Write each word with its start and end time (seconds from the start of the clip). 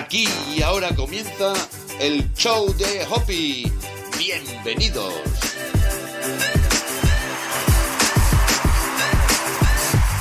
Aquí 0.00 0.26
y 0.56 0.62
ahora 0.62 0.94
comienza 0.96 1.52
el 2.00 2.32
show 2.32 2.74
de 2.74 3.04
Hoppy. 3.10 3.70
Bienvenidos. 4.18 5.12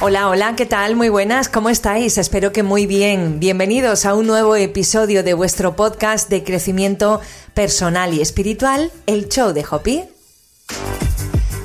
Hola, 0.01 0.27
hola, 0.27 0.55
¿qué 0.57 0.65
tal? 0.65 0.97
Muy 0.97 1.07
buenas, 1.07 1.47
¿cómo 1.47 1.69
estáis? 1.69 2.17
Espero 2.17 2.51
que 2.51 2.61
muy 2.61 2.87
bien. 2.87 3.39
Bienvenidos 3.39 4.05
a 4.05 4.15
un 4.15 4.27
nuevo 4.27 4.57
episodio 4.57 5.23
de 5.23 5.33
vuestro 5.33 5.77
podcast 5.77 6.29
de 6.29 6.43
crecimiento 6.43 7.21
personal 7.53 8.13
y 8.13 8.19
espiritual, 8.19 8.91
el 9.05 9.29
show 9.29 9.53
de 9.53 9.65
Hopi. 9.69 10.03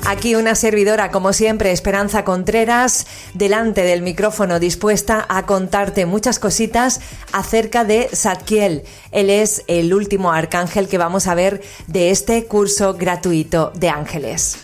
Aquí 0.07 0.35
una 0.35 0.53
servidora, 0.53 1.09
como 1.09 1.33
siempre, 1.33 1.71
Esperanza 1.71 2.23
Contreras, 2.23 3.07
delante 3.33 3.81
del 3.81 4.03
micrófono 4.03 4.59
dispuesta 4.59 5.25
a 5.29 5.47
contarte 5.47 6.05
muchas 6.05 6.37
cositas 6.37 7.01
acerca 7.31 7.83
de 7.85 8.09
Zadkiel. 8.13 8.83
Él 9.11 9.31
es 9.31 9.63
el 9.65 9.95
último 9.95 10.31
arcángel 10.31 10.87
que 10.87 10.99
vamos 10.99 11.25
a 11.25 11.33
ver 11.33 11.63
de 11.87 12.11
este 12.11 12.45
curso 12.45 12.93
gratuito 12.93 13.71
de 13.73 13.89
ángeles. 13.89 14.59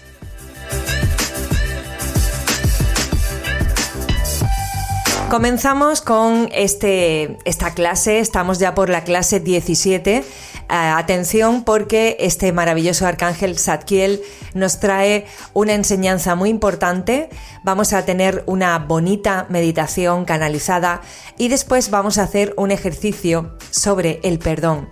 Comenzamos 5.31 6.01
con 6.01 6.49
este, 6.51 7.37
esta 7.45 7.73
clase, 7.73 8.19
estamos 8.19 8.59
ya 8.59 8.75
por 8.75 8.89
la 8.89 9.03
clase 9.03 9.39
17. 9.39 10.23
Atención 10.73 11.65
porque 11.65 12.15
este 12.21 12.53
maravilloso 12.53 13.05
arcángel 13.05 13.59
Zadkiel 13.59 14.21
nos 14.53 14.79
trae 14.79 15.25
una 15.53 15.73
enseñanza 15.73 16.35
muy 16.35 16.49
importante. 16.49 17.29
Vamos 17.65 17.91
a 17.91 18.05
tener 18.05 18.45
una 18.47 18.79
bonita 18.79 19.47
meditación 19.49 20.23
canalizada 20.23 21.01
y 21.37 21.49
después 21.49 21.89
vamos 21.89 22.17
a 22.17 22.23
hacer 22.23 22.53
un 22.55 22.71
ejercicio 22.71 23.57
sobre 23.69 24.21
el 24.23 24.39
perdón. 24.39 24.87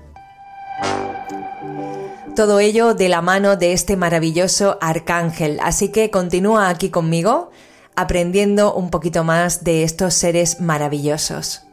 Todo 2.35 2.59
ello 2.59 2.93
de 2.93 3.07
la 3.07 3.21
mano 3.21 3.55
de 3.55 3.71
este 3.71 3.95
maravilloso 3.95 4.77
arcángel. 4.81 5.61
Así 5.63 5.93
que 5.93 6.09
continúa 6.09 6.67
aquí 6.67 6.89
conmigo 6.89 7.51
aprendiendo 7.95 8.73
un 8.73 8.89
poquito 8.89 9.23
más 9.23 9.63
de 9.63 9.83
estos 9.83 10.13
seres 10.13 10.59
maravillosos. 10.59 11.68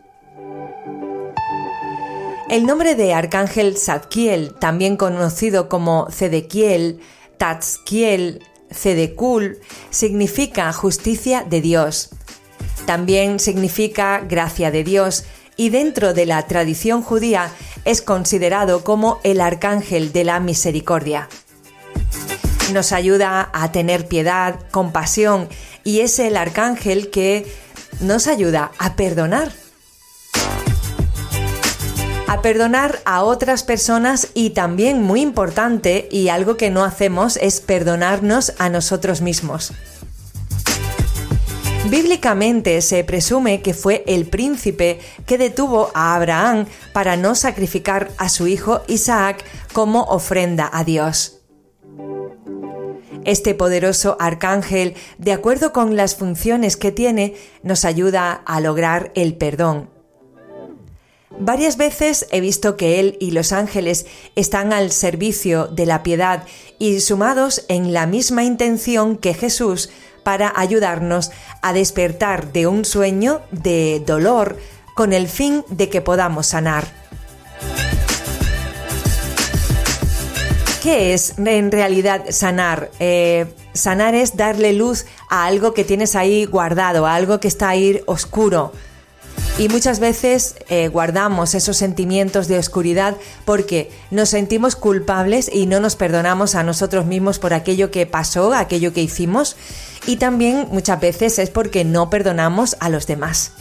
El 2.48 2.64
nombre 2.64 2.94
de 2.94 3.12
Arcángel 3.12 3.77
Zadkiel, 3.77 4.55
también 4.55 4.97
conocido 4.97 5.69
como 5.69 6.06
Zedekiel, 6.12 7.00
Tatzkiel, 7.39 8.41
Zedekul, 8.72 9.58
significa 9.91 10.72
justicia 10.72 11.44
de 11.48 11.61
Dios. 11.61 12.11
También 12.86 13.41
significa 13.41 14.20
gracia 14.20 14.70
de 14.70 14.84
Dios 14.84 15.24
y 15.56 15.70
dentro 15.70 16.14
de 16.14 16.24
la 16.24 16.47
tradición 16.47 17.02
judía 17.02 17.50
es 17.84 18.00
considerado 18.00 18.84
como 18.84 19.19
el 19.24 19.41
arcángel 19.41 20.12
de 20.12 20.22
la 20.22 20.39
misericordia. 20.39 21.28
Nos 22.72 22.92
ayuda 22.92 23.50
a 23.52 23.72
tener 23.72 24.06
piedad, 24.06 24.61
compasión 24.70 25.48
y 25.83 26.00
es 26.00 26.20
el 26.20 26.36
arcángel 26.36 27.11
que 27.11 27.44
nos 28.00 28.28
ayuda 28.28 28.70
a 28.78 28.94
perdonar. 28.94 29.66
A 32.29 32.43
perdonar 32.43 33.01
a 33.05 33.23
otras 33.23 33.63
personas 33.63 34.29
y 34.35 34.51
también 34.51 35.01
muy 35.01 35.21
importante 35.21 36.09
y 36.11 36.29
algo 36.29 36.57
que 36.57 36.71
no 36.71 36.85
hacemos 36.85 37.37
es 37.37 37.61
perdonarnos 37.61 38.53
a 38.59 38.69
nosotros 38.69 39.21
mismos. 39.21 39.73
Bíblicamente 41.89 42.83
se 42.83 43.05
presume 43.05 43.63
que 43.63 43.75
fue 43.75 44.03
el 44.09 44.27
príncipe 44.27 44.99
que 45.25 45.39
detuvo 45.39 45.93
a 45.95 46.17
Abraham 46.17 46.67
para 46.93 47.17
no 47.17 47.37
sacrificar 47.37 48.11
a 48.19 48.29
su 48.29 48.49
hijo 48.49 48.83
Isaac 48.89 49.45
como 49.73 50.03
ofrenda 50.03 50.69
a 50.73 50.83
Dios. 50.83 51.42
Este 53.25 53.55
poderoso 53.55 54.17
arcángel, 54.19 54.95
de 55.19 55.33
acuerdo 55.33 55.73
con 55.73 55.95
las 55.95 56.17
funciones 56.17 56.77
que 56.77 56.91
tiene, 56.91 57.35
nos 57.63 57.85
ayuda 57.85 58.33
a 58.33 58.61
lograr 58.61 59.13
el 59.15 59.36
perdón. 59.36 59.95
Varias 61.39 61.77
veces 61.77 62.27
he 62.30 62.41
visto 62.41 62.77
que 62.77 62.98
él 62.98 63.19
y 63.20 63.33
los 63.33 63.52
ángeles 63.52 64.07
están 64.36 64.73
al 64.73 64.91
servicio 64.91 65.67
de 65.67 65.85
la 65.85 66.02
piedad 66.02 66.45
y 66.79 67.01
sumados 67.01 67.64
en 67.69 67.92
la 67.92 68.07
misma 68.07 68.42
intención 68.45 69.17
que 69.17 69.35
Jesús 69.35 69.91
para 70.23 70.52
ayudarnos 70.57 71.30
a 71.63 71.73
despertar 71.73 72.52
de 72.52 72.67
un 72.67 72.85
sueño 72.85 73.42
de 73.51 74.02
dolor 74.05 74.58
con 74.95 75.13
el 75.13 75.29
fin 75.29 75.63
de 75.69 75.89
que 75.91 76.01
podamos 76.01 76.47
sanar. 76.48 76.86
¿Qué 80.83 81.14
es 81.14 81.35
en 81.39 81.70
realidad 81.70 82.24
sanar? 82.30 82.91
Eh, 82.98 83.47
sanar 83.74 84.14
es 84.14 84.36
darle 84.36 84.73
luz 84.73 85.05
a 85.29 85.45
algo 85.45 85.74
que 85.74 85.85
tienes 85.85 86.17
ahí 86.17 86.45
guardado, 86.45 87.07
a 87.07 87.14
algo 87.14 87.41
que 87.41 87.48
está 87.48 87.68
ahí 87.68 88.01
oscuro. 88.07 88.73
Y 89.58 89.70
muchas 89.70 90.00
veces 90.00 90.55
eh, 90.68 90.89
guardamos 90.89 91.55
esos 91.55 91.78
sentimientos 91.78 92.46
de 92.46 92.58
oscuridad 92.58 93.17
porque 93.46 93.90
nos 94.11 94.28
sentimos 94.28 94.77
culpables 94.77 95.50
y 95.50 95.64
no 95.64 95.80
nos 95.80 95.96
perdonamos 95.96 96.55
a 96.55 96.62
nosotros 96.62 97.06
mismos 97.06 97.39
por 97.39 97.55
aquello 97.55 97.90
que 97.90 98.05
pasó, 98.05 98.52
aquello 98.52 98.92
que 98.92 99.00
hicimos. 99.00 99.56
Y 100.06 100.17
también 100.17 100.68
muchas 100.70 101.00
veces 101.00 101.39
es 101.39 101.48
porque 101.48 101.84
no 101.84 102.11
perdonamos 102.11 102.77
a 102.80 102.90
los 102.90 103.06
demás. 103.06 103.52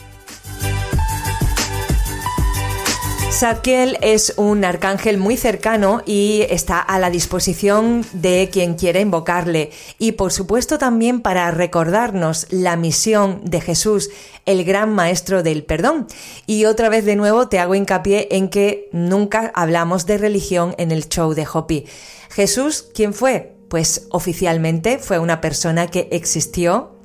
Zadkiel 3.35 3.97
es 3.99 4.33
un 4.37 4.63
arcángel 4.63 5.17
muy 5.17 5.35
cercano 5.35 6.01
y 6.05 6.45
está 6.49 6.79
a 6.79 6.99
la 6.99 7.09
disposición 7.09 8.05
de 8.13 8.49
quien 8.49 8.75
quiera 8.75 9.01
invocarle. 9.01 9.71
Y 9.99 10.13
por 10.13 10.31
supuesto 10.31 10.77
también 10.77 11.19
para 11.19 11.51
recordarnos 11.51 12.47
la 12.49 12.77
misión 12.77 13.41
de 13.43 13.59
Jesús, 13.59 14.09
el 14.45 14.63
gran 14.63 14.95
maestro 14.95 15.43
del 15.43 15.65
perdón. 15.65 16.07
Y 16.47 16.63
otra 16.63 16.87
vez 16.87 17.03
de 17.03 17.17
nuevo 17.17 17.49
te 17.49 17.59
hago 17.59 17.75
hincapié 17.75 18.29
en 18.31 18.47
que 18.47 18.87
nunca 18.93 19.51
hablamos 19.53 20.05
de 20.05 20.17
religión 20.17 20.73
en 20.77 20.93
el 20.93 21.09
show 21.09 21.33
de 21.33 21.45
Hopi. 21.45 21.87
Jesús, 22.29 22.87
¿quién 22.93 23.13
fue? 23.13 23.53
Pues 23.67 24.07
oficialmente 24.11 24.97
fue 24.97 25.19
una 25.19 25.41
persona 25.41 25.87
que 25.87 26.07
existió 26.11 26.95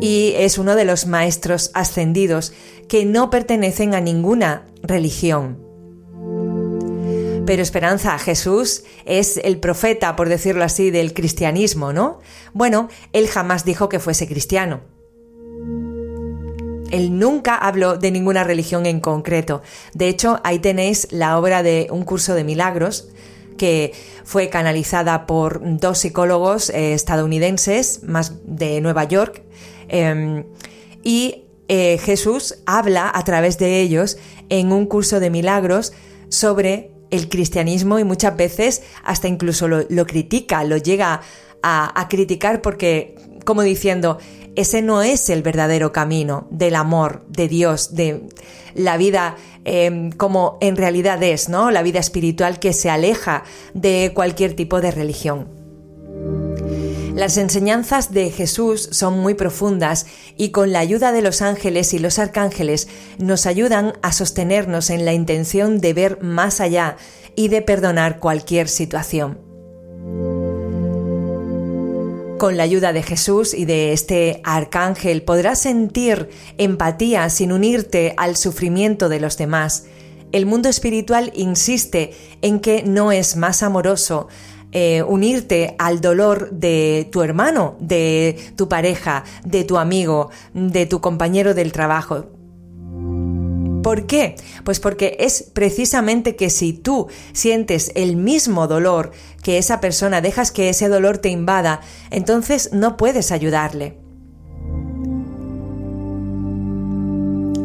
y 0.00 0.32
es 0.36 0.56
uno 0.56 0.74
de 0.74 0.84
los 0.84 1.06
maestros 1.06 1.70
ascendidos 1.74 2.52
que 2.90 3.04
no 3.04 3.30
pertenecen 3.30 3.94
a 3.94 4.00
ninguna 4.00 4.66
religión. 4.82 5.60
Pero 7.46 7.62
Esperanza, 7.62 8.18
Jesús 8.18 8.82
es 9.04 9.36
el 9.44 9.60
profeta, 9.60 10.16
por 10.16 10.28
decirlo 10.28 10.64
así, 10.64 10.90
del 10.90 11.14
cristianismo, 11.14 11.92
¿no? 11.92 12.18
Bueno, 12.52 12.88
él 13.12 13.28
jamás 13.28 13.64
dijo 13.64 13.88
que 13.88 14.00
fuese 14.00 14.26
cristiano. 14.26 14.80
Él 16.90 17.16
nunca 17.16 17.54
habló 17.54 17.96
de 17.96 18.10
ninguna 18.10 18.42
religión 18.42 18.84
en 18.86 18.98
concreto. 18.98 19.62
De 19.94 20.08
hecho, 20.08 20.40
ahí 20.42 20.58
tenéis 20.58 21.06
la 21.12 21.38
obra 21.38 21.62
de 21.62 21.86
Un 21.92 22.02
curso 22.02 22.34
de 22.34 22.42
milagros, 22.42 23.08
que 23.56 23.92
fue 24.24 24.48
canalizada 24.48 25.26
por 25.26 25.60
dos 25.62 25.98
psicólogos 25.98 26.70
eh, 26.70 26.94
estadounidenses, 26.94 28.02
más 28.02 28.32
de 28.42 28.80
Nueva 28.80 29.04
York, 29.04 29.44
em, 29.86 30.44
y 31.04 31.44
eh, 31.72 31.98
Jesús 31.98 32.56
habla 32.66 33.12
a 33.14 33.22
través 33.22 33.56
de 33.56 33.80
ellos 33.80 34.18
en 34.48 34.72
un 34.72 34.86
curso 34.86 35.20
de 35.20 35.30
milagros 35.30 35.92
sobre 36.28 36.90
el 37.12 37.28
cristianismo 37.28 38.00
y 38.00 38.02
muchas 38.02 38.36
veces 38.36 38.82
hasta 39.04 39.28
incluso 39.28 39.68
lo, 39.68 39.86
critica, 40.04 40.64
lo 40.64 40.78
llega 40.78 41.20
a, 41.62 42.06
criticar 42.10 42.60
porque, 42.60 43.14
como 43.44 43.62
diciendo, 43.62 44.18
ese 44.56 44.82
no 44.82 45.02
es 45.02 45.30
el 45.30 45.44
verdadero 45.44 45.92
camino 45.92 46.48
del 46.50 46.74
amor 46.74 47.24
de 47.28 47.46
Dios, 47.46 47.94
de 47.94 48.26
la 48.74 48.96
vida 48.96 49.36
em, 49.64 50.10
como 50.10 50.58
en 50.60 50.74
realidad 50.74 51.22
es, 51.22 51.48
¿no? 51.48 51.70
La 51.70 51.84
vida 51.84 52.00
espiritual 52.00 52.58
que 52.58 52.72
se 52.72 52.90
aleja 52.90 53.44
de 53.74 54.10
cualquier 54.12 54.56
tipo 54.56 54.80
de 54.80 54.90
religión. 54.90 55.59
Las 57.20 57.36
enseñanzas 57.36 58.14
de 58.14 58.30
Jesús 58.30 58.88
son 58.92 59.18
muy 59.18 59.34
profundas 59.34 60.06
y 60.38 60.52
con 60.52 60.72
la 60.72 60.78
ayuda 60.78 61.12
de 61.12 61.20
los 61.20 61.42
ángeles 61.42 61.92
y 61.92 61.98
los 61.98 62.18
arcángeles 62.18 62.88
nos 63.18 63.44
ayudan 63.44 63.92
a 64.00 64.12
sostenernos 64.12 64.88
en 64.88 65.04
la 65.04 65.12
intención 65.12 65.82
de 65.82 65.92
ver 65.92 66.22
más 66.22 66.62
allá 66.62 66.96
y 67.36 67.48
de 67.48 67.60
perdonar 67.60 68.20
cualquier 68.20 68.68
situación. 68.68 69.38
Con 72.38 72.56
la 72.56 72.62
ayuda 72.62 72.94
de 72.94 73.02
Jesús 73.02 73.52
y 73.52 73.66
de 73.66 73.92
este 73.92 74.40
arcángel 74.42 75.20
podrás 75.20 75.60
sentir 75.60 76.30
empatía 76.56 77.28
sin 77.28 77.52
unirte 77.52 78.14
al 78.16 78.34
sufrimiento 78.38 79.10
de 79.10 79.20
los 79.20 79.36
demás. 79.36 79.84
El 80.32 80.46
mundo 80.46 80.70
espiritual 80.70 81.32
insiste 81.34 82.12
en 82.40 82.60
que 82.60 82.82
no 82.82 83.12
es 83.12 83.36
más 83.36 83.62
amoroso 83.62 84.28
eh, 84.72 85.02
unirte 85.02 85.74
al 85.78 86.00
dolor 86.00 86.50
de 86.50 87.08
tu 87.10 87.22
hermano, 87.22 87.76
de 87.80 88.36
tu 88.56 88.68
pareja, 88.68 89.24
de 89.44 89.64
tu 89.64 89.78
amigo, 89.78 90.30
de 90.54 90.86
tu 90.86 91.00
compañero 91.00 91.54
del 91.54 91.72
trabajo. 91.72 92.26
¿Por 93.82 94.06
qué? 94.06 94.36
Pues 94.64 94.78
porque 94.78 95.16
es 95.20 95.42
precisamente 95.52 96.36
que 96.36 96.50
si 96.50 96.72
tú 96.72 97.08
sientes 97.32 97.90
el 97.94 98.16
mismo 98.16 98.68
dolor 98.68 99.12
que 99.42 99.58
esa 99.58 99.80
persona, 99.80 100.20
dejas 100.20 100.52
que 100.52 100.68
ese 100.68 100.88
dolor 100.88 101.18
te 101.18 101.30
invada, 101.30 101.80
entonces 102.10 102.70
no 102.72 102.96
puedes 102.96 103.32
ayudarle. 103.32 103.96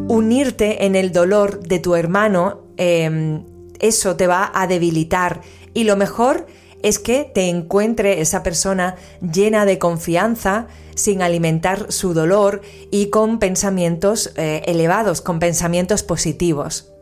Unirte 0.07 0.85
en 0.85 0.95
el 0.95 1.11
dolor 1.11 1.59
de 1.61 1.79
tu 1.79 1.95
hermano, 1.95 2.61
em, 2.77 3.43
eso 3.79 4.15
te 4.15 4.27
va 4.27 4.51
a 4.53 4.67
debilitar 4.67 5.41
y 5.73 5.83
lo 5.83 5.97
mejor 5.97 6.47
es 6.85 6.99
que 6.99 7.23
te 7.33 7.49
encuentre 7.49 8.21
esa 8.21 8.43
persona 8.43 8.95
llena 9.19 9.65
de 9.65 9.79
confianza, 9.79 10.67
sin 10.93 11.23
alimentar 11.23 11.91
su 11.91 12.13
dolor 12.13 12.61
y 12.91 13.09
con 13.09 13.39
pensamientos 13.39 14.31
eh, 14.35 14.61
elevados, 14.67 15.19
con 15.21 15.39
pensamientos 15.39 16.03
positivos. 16.03 16.93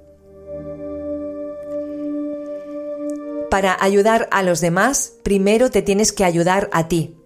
Para 3.52 3.78
ayudar 3.82 4.30
a 4.32 4.42
los 4.42 4.62
demás, 4.62 5.16
primero 5.22 5.70
te 5.70 5.82
tienes 5.82 6.14
que 6.14 6.24
ayudar 6.24 6.70
a 6.72 6.88
ti. 6.88 7.18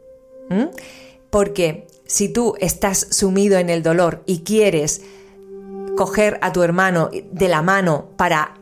Porque 1.29 1.85
si 2.07 2.27
tú 2.27 2.55
estás 2.59 3.05
sumido 3.11 3.59
en 3.59 3.69
el 3.69 3.83
dolor 3.83 4.23
y 4.25 4.39
quieres 4.39 5.03
coger 5.95 6.39
a 6.41 6.51
tu 6.53 6.63
hermano 6.63 7.11
de 7.31 7.47
la 7.49 7.61
mano 7.61 8.09
para 8.17 8.56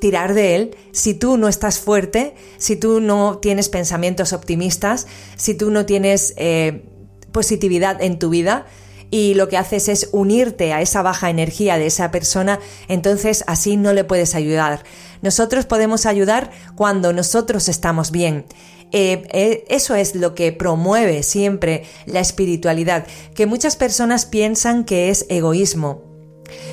tirar 0.00 0.34
de 0.34 0.56
él 0.56 0.76
si 0.92 1.14
tú 1.14 1.36
no 1.36 1.48
estás 1.48 1.78
fuerte, 1.78 2.34
si 2.58 2.76
tú 2.76 3.00
no 3.00 3.38
tienes 3.38 3.68
pensamientos 3.68 4.32
optimistas, 4.32 5.06
si 5.36 5.54
tú 5.54 5.70
no 5.70 5.86
tienes 5.86 6.34
eh, 6.36 6.84
positividad 7.32 8.02
en 8.02 8.18
tu 8.18 8.30
vida 8.30 8.66
y 9.10 9.34
lo 9.34 9.48
que 9.48 9.56
haces 9.56 9.88
es 9.88 10.08
unirte 10.12 10.72
a 10.72 10.80
esa 10.80 11.02
baja 11.02 11.30
energía 11.30 11.78
de 11.78 11.86
esa 11.86 12.10
persona, 12.10 12.60
entonces 12.88 13.44
así 13.46 13.76
no 13.76 13.92
le 13.92 14.04
puedes 14.04 14.34
ayudar. 14.34 14.84
Nosotros 15.22 15.66
podemos 15.66 16.06
ayudar 16.06 16.50
cuando 16.76 17.12
nosotros 17.12 17.68
estamos 17.68 18.10
bien. 18.10 18.46
Eh, 18.92 19.28
eh, 19.32 19.64
eso 19.68 19.94
es 19.94 20.14
lo 20.14 20.34
que 20.34 20.52
promueve 20.52 21.22
siempre 21.22 21.84
la 22.06 22.20
espiritualidad, 22.20 23.06
que 23.34 23.46
muchas 23.46 23.76
personas 23.76 24.26
piensan 24.26 24.84
que 24.84 25.10
es 25.10 25.26
egoísmo, 25.28 26.09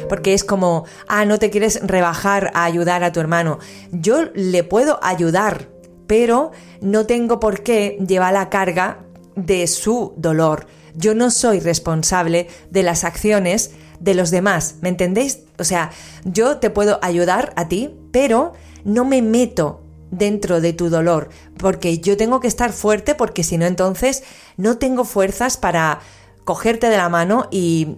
porque 0.10 0.34
es 0.34 0.44
como, 0.44 0.86
ah, 1.08 1.26
no 1.26 1.40
te 1.40 1.50
quieres 1.50 1.80
rebajar 1.84 2.52
a 2.54 2.66
ayudar 2.66 3.04
a 3.04 3.12
tu 3.12 3.20
hermano. 3.20 3.60
Yo 3.92 4.26
le 4.34 4.64
puedo 4.64 5.00
ayudar, 5.02 5.70
pero 6.08 6.52
no 6.82 7.06
tengo 7.06 7.40
por 7.40 7.64
qué 7.64 7.98
llevar 8.06 8.34
la 8.34 8.50
carga 8.50 9.00
de 9.36 9.68
su 9.68 10.14
dolor. 10.18 10.68
Yo 10.96 11.14
no 11.14 11.30
soy 11.30 11.60
responsable 11.60 12.48
de 12.72 12.84
las 12.84 13.04
acciones 13.04 13.72
de 14.00 14.14
los 14.14 14.32
demás, 14.32 14.76
¿me 14.82 14.90
entendéis? 14.90 15.40
O 15.58 15.64
sea, 15.64 15.92
yo 16.24 16.58
te 16.58 16.70
puedo 16.70 17.00
ayudar 17.02 17.54
a 17.56 17.68
ti, 17.68 17.96
pero 18.12 18.54
no 18.84 19.06
me 19.06 19.22
meto 19.22 19.84
dentro 20.12 20.62
de 20.62 20.74
tu 20.74 20.90
dolor, 20.90 21.30
porque 21.58 22.00
yo 22.00 22.16
tengo 22.16 22.40
que 22.40 22.48
estar 22.48 22.72
fuerte 22.72 23.16
porque 23.16 23.44
si 23.44 23.58
no 23.58 23.66
entonces 23.66 24.24
no 24.56 24.78
tengo 24.78 25.04
fuerzas 25.04 25.58
para 25.58 26.00
cogerte 26.46 26.90
de 26.90 26.98
la 26.98 27.10
mano 27.10 27.48
y 27.52 27.98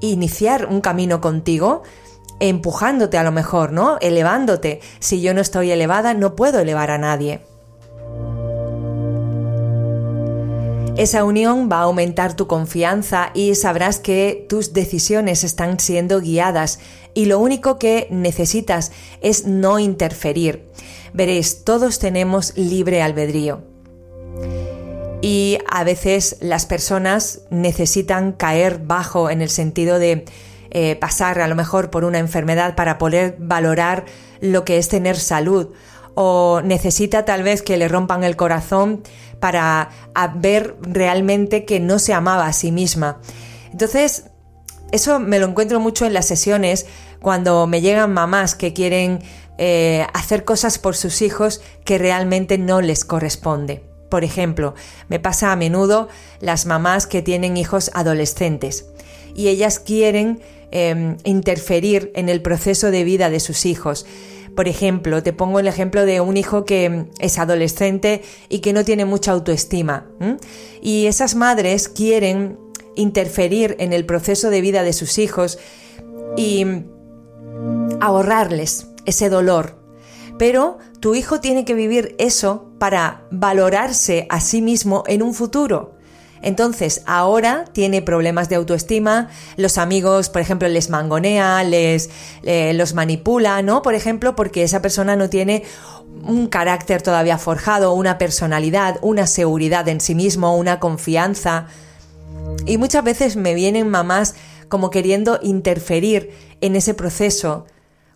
iniciar 0.00 0.66
un 0.66 0.80
camino 0.80 1.20
contigo 1.20 1.82
empujándote 2.40 3.18
a 3.18 3.24
lo 3.24 3.32
mejor, 3.32 3.72
¿no? 3.72 3.98
Elevándote. 4.00 4.80
Si 5.00 5.20
yo 5.20 5.34
no 5.34 5.40
estoy 5.40 5.70
elevada, 5.70 6.14
no 6.14 6.36
puedo 6.36 6.60
elevar 6.60 6.90
a 6.90 6.98
nadie. 6.98 7.40
Esa 10.96 11.22
unión 11.22 11.68
va 11.70 11.78
a 11.78 11.82
aumentar 11.82 12.34
tu 12.34 12.48
confianza 12.48 13.30
y 13.32 13.54
sabrás 13.54 14.00
que 14.00 14.46
tus 14.48 14.72
decisiones 14.72 15.44
están 15.44 15.78
siendo 15.78 16.20
guiadas 16.20 16.80
y 17.14 17.26
lo 17.26 17.38
único 17.38 17.78
que 17.78 18.08
necesitas 18.10 18.90
es 19.20 19.46
no 19.46 19.78
interferir. 19.78 20.68
Veréis, 21.12 21.62
todos 21.62 22.00
tenemos 22.00 22.56
libre 22.56 23.00
albedrío. 23.00 23.67
Y 25.20 25.58
a 25.68 25.82
veces 25.84 26.36
las 26.40 26.66
personas 26.66 27.40
necesitan 27.50 28.32
caer 28.32 28.78
bajo 28.78 29.30
en 29.30 29.42
el 29.42 29.50
sentido 29.50 29.98
de 29.98 30.24
eh, 30.70 30.96
pasar 30.96 31.40
a 31.40 31.48
lo 31.48 31.56
mejor 31.56 31.90
por 31.90 32.04
una 32.04 32.18
enfermedad 32.18 32.74
para 32.74 32.98
poder 32.98 33.36
valorar 33.38 34.04
lo 34.40 34.64
que 34.64 34.78
es 34.78 34.88
tener 34.88 35.16
salud 35.16 35.72
o 36.14 36.60
necesita 36.62 37.24
tal 37.24 37.42
vez 37.42 37.62
que 37.62 37.76
le 37.76 37.88
rompan 37.88 38.24
el 38.24 38.36
corazón 38.36 39.02
para 39.40 39.90
ver 40.36 40.76
realmente 40.82 41.64
que 41.64 41.80
no 41.80 41.98
se 41.98 42.12
amaba 42.12 42.46
a 42.46 42.52
sí 42.52 42.72
misma. 42.72 43.20
Entonces, 43.70 44.24
eso 44.90 45.20
me 45.20 45.38
lo 45.38 45.46
encuentro 45.46 45.80
mucho 45.80 46.06
en 46.06 46.14
las 46.14 46.26
sesiones 46.26 46.86
cuando 47.20 47.66
me 47.66 47.80
llegan 47.80 48.12
mamás 48.12 48.54
que 48.54 48.72
quieren 48.72 49.20
eh, 49.58 50.06
hacer 50.12 50.44
cosas 50.44 50.78
por 50.78 50.96
sus 50.96 51.22
hijos 51.22 51.60
que 51.84 51.98
realmente 51.98 52.58
no 52.58 52.80
les 52.80 53.04
corresponde. 53.04 53.87
Por 54.08 54.24
ejemplo, 54.24 54.74
me 55.08 55.20
pasa 55.20 55.52
a 55.52 55.56
menudo 55.56 56.08
las 56.40 56.66
mamás 56.66 57.06
que 57.06 57.22
tienen 57.22 57.56
hijos 57.56 57.90
adolescentes 57.94 58.86
y 59.34 59.48
ellas 59.48 59.78
quieren 59.78 60.40
em, 60.70 61.16
interferir 61.24 62.10
en 62.14 62.28
el 62.28 62.42
proceso 62.42 62.90
de 62.90 63.04
vida 63.04 63.30
de 63.30 63.40
sus 63.40 63.66
hijos 63.66 64.06
por 64.58 64.66
ejemplo, 64.66 65.22
te 65.22 65.32
pongo 65.32 65.60
el 65.60 65.68
ejemplo 65.68 66.04
de 66.04 66.20
un 66.20 66.36
hijo 66.36 66.64
que 66.64 67.06
es 67.20 67.38
adolescente 67.38 68.22
y 68.48 68.58
que 68.58 68.72
no 68.72 68.84
tiene 68.84 69.04
mucha 69.04 69.30
autoestima. 69.30 70.08
Y 70.82 71.06
esas 71.06 71.36
madres 71.36 71.88
quieren 71.88 72.58
interferir 72.96 73.76
en 73.78 73.92
el 73.92 74.04
proceso 74.04 74.50
de 74.50 74.60
vida 74.60 74.82
de 74.82 74.92
sus 74.94 75.18
hijos 75.18 75.60
y 76.36 76.66
ahorrarles 78.00 78.88
ese 79.04 79.28
dolor. 79.28 79.78
Pero 80.40 80.78
tu 80.98 81.14
hijo 81.14 81.38
tiene 81.38 81.64
que 81.64 81.74
vivir 81.74 82.16
eso 82.18 82.67
para 82.78 83.22
valorarse 83.30 84.26
a 84.30 84.40
sí 84.40 84.62
mismo 84.62 85.04
en 85.06 85.22
un 85.22 85.34
futuro. 85.34 85.98
Entonces, 86.40 87.02
ahora 87.06 87.64
tiene 87.72 88.00
problemas 88.02 88.48
de 88.48 88.56
autoestima, 88.56 89.28
los 89.56 89.76
amigos, 89.76 90.28
por 90.28 90.40
ejemplo, 90.40 90.68
les 90.68 90.88
mangonea, 90.88 91.64
les 91.64 92.10
eh, 92.44 92.72
los 92.74 92.94
manipula, 92.94 93.60
¿no? 93.62 93.82
Por 93.82 93.94
ejemplo, 93.94 94.36
porque 94.36 94.62
esa 94.62 94.80
persona 94.80 95.16
no 95.16 95.28
tiene 95.28 95.64
un 96.22 96.46
carácter 96.46 97.02
todavía 97.02 97.38
forjado, 97.38 97.92
una 97.92 98.18
personalidad, 98.18 98.98
una 99.02 99.26
seguridad 99.26 99.88
en 99.88 100.00
sí 100.00 100.14
mismo, 100.14 100.56
una 100.56 100.78
confianza. 100.78 101.66
Y 102.66 102.78
muchas 102.78 103.02
veces 103.02 103.36
me 103.36 103.54
vienen 103.54 103.88
mamás 103.88 104.34
como 104.68 104.90
queriendo 104.90 105.40
interferir 105.42 106.30
en 106.60 106.76
ese 106.76 106.94
proceso, 106.94 107.66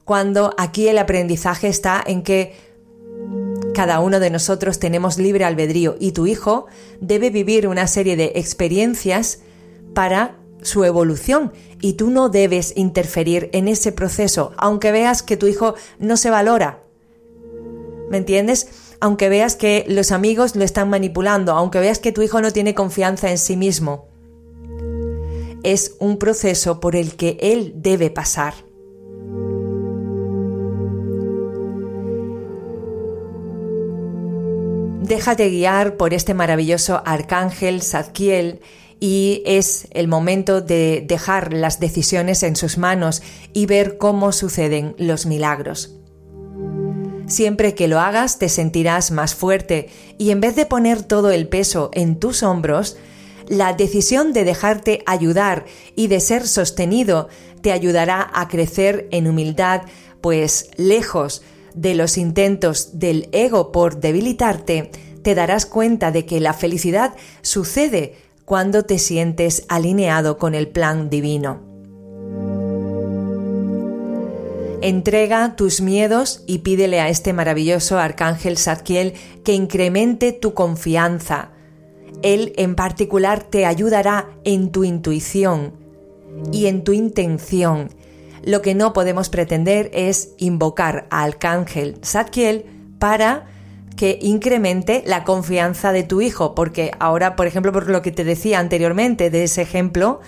cuando 0.05 0.55
aquí 0.59 0.89
el 0.89 0.99
aprendizaje 0.99 1.69
está 1.69 2.03
en 2.05 2.23
que 2.23 2.72
cada 3.75 4.01
uno 4.01 4.21
de 4.21 4.31
nosotros 4.31 4.79
tenemos 4.79 5.19
libre 5.19 5.45
albedrío 5.45 5.97
y 5.99 6.13
tu 6.13 6.27
hijo 6.27 6.67
debe 7.01 7.31
vivir 7.31 7.67
una 7.67 7.87
serie 7.87 8.17
de 8.17 8.33
experiencias 8.35 9.41
para 9.95 10.37
su 10.63 10.85
evolución 10.85 11.53
y 11.81 11.95
tú 11.95 12.11
no 12.11 12.29
debes 12.29 12.75
interferir 12.77 13.51
en 13.53 13.69
ese 13.69 13.93
proceso, 13.93 14.53
aunque 14.57 14.93
veas 14.93 15.23
que 15.23 15.37
tu 15.37 15.47
hijo 15.47 15.75
no 15.99 16.17
se 16.17 16.31
valora. 16.31 16.83
¿Me 18.11 18.19
entiendes? 18.19 18.69
Aunque 19.01 19.29
veas 19.29 19.57
que 19.57 19.85
los 19.89 20.13
amigos 20.13 20.55
lo 20.55 20.65
están 20.65 20.91
manipulando, 20.91 21.53
aunque 21.53 21.81
veas 21.81 21.99
que 21.99 22.13
tu 22.13 22.23
hijo 22.23 22.41
no 22.41 22.53
tiene 22.53 22.75
confianza 22.75 23.31
en 23.31 23.39
sí 23.39 23.57
mismo. 23.57 24.07
Es 25.63 25.97
un 25.99 26.19
proceso 26.19 26.79
por 26.79 26.95
el 26.95 27.17
que 27.17 27.39
él 27.41 27.73
debe 27.77 28.11
pasar. 28.11 28.55
Déjate 35.13 35.51
guiar 35.51 35.99
por 35.99 36.15
este 36.15 36.33
maravilloso 36.33 37.03
arcángel 37.05 37.83
Zadkiel 37.83 38.63
y 38.99 39.43
es 39.45 39.87
el 39.91 40.09
momento 40.09 40.63
de 40.63 41.05
dejar 41.07 41.53
las 41.53 41.81
decisiones 41.81 42.43
en 42.43 42.57
sus 42.57 42.79
manos 42.79 43.23
y 43.53 43.67
ver 43.67 43.99
cómo 43.99 44.33
suceden 44.33 44.95
los 44.97 45.27
milagros. 45.27 45.99
Siempre 47.27 47.75
que 47.75 47.89
lo 47.89 48.01
hagas 48.01 48.39
te 48.39 48.49
sentirás 48.49 49.11
más 49.11 49.35
fuerte 49.35 49.91
y 50.17 50.31
en 50.31 50.41
vez 50.41 50.57
de 50.57 50.65
poner 50.65 51.03
todo 51.03 51.31
el 51.31 51.47
peso 51.47 51.91
en 51.93 52.19
tus 52.19 52.43
hombros, 52.43 52.97
la 53.49 53.75
decisión 53.75 54.33
de 54.33 54.45
dejarte 54.45 55.03
ayudar 55.05 55.67
y 55.95 56.07
de 56.07 56.21
ser 56.21 56.49
sostenido 56.49 57.29
te 57.61 57.73
ayudará 57.73 58.31
a 58.33 58.49
crecer 58.49 59.09
en 59.11 59.29
humildad, 59.29 59.83
pues 60.23 60.71
lejos 60.79 61.43
de 61.75 61.95
los 61.95 62.19
intentos 62.19 62.99
del 62.99 63.29
ego 63.33 63.73
por 63.73 64.01
debilitarte, 64.01 64.91
te 65.23 65.35
darás 65.35 65.67
cuenta 65.67 66.11
de 66.11 66.27
que 66.27 66.41
la 66.41 66.53
felicidad 66.53 67.15
sucede 67.43 68.17
cuando 68.45 68.85
te 68.85 68.99
sientes 68.99 69.65
alineado 69.69 70.39
con 70.39 70.55
el 70.55 70.69
plan 70.69 71.11
divino. 71.11 71.61
Entrega 74.83 75.55
tus 75.55 75.81
miedos 75.81 76.43
y 76.49 76.59
pídele 76.59 77.01
a 77.01 77.09
este 77.09 77.33
maravilloso 77.33 78.01
arcángel 78.01 78.59
Zadkiel 78.59 79.15
que 79.45 79.55
incremente 79.55 80.33
tu 80.33 80.55
confianza. 80.55 81.53
Él 82.23 82.53
en 82.57 82.75
particular 82.75 83.45
te 83.45 83.65
ayudará 83.65 84.29
en 84.45 84.73
tu 84.73 84.83
intuición 84.83 85.75
y 86.53 86.67
en 86.67 86.83
tu 86.83 86.93
intención 86.93 87.91
lo 88.45 88.63
que 88.63 88.75
no 88.75 88.93
podemos 88.93 89.29
pretender 89.29 89.91
es 89.93 90.31
invocar 90.39 91.07
al 91.11 91.33
arcángel 91.33 91.99
Zadkiel 92.05 92.67
para 92.99 93.47
que 93.97 94.19
incremente 94.23 95.03
la 95.07 95.25
confianza 95.25 95.93
de 95.93 96.03
tu 96.03 96.21
hijo, 96.21 96.55
porque 96.55 96.93
ahora, 96.99 97.37
por 97.37 97.47
ejemplo, 97.47 97.73
por 97.73 97.89
lo 97.89 98.03
que 98.03 98.11
te 98.11 98.25
decía 98.25 98.59
anteriormente 98.59 99.31
de 99.31 99.45
ese 99.45 99.63
ejemplo, 99.63 100.21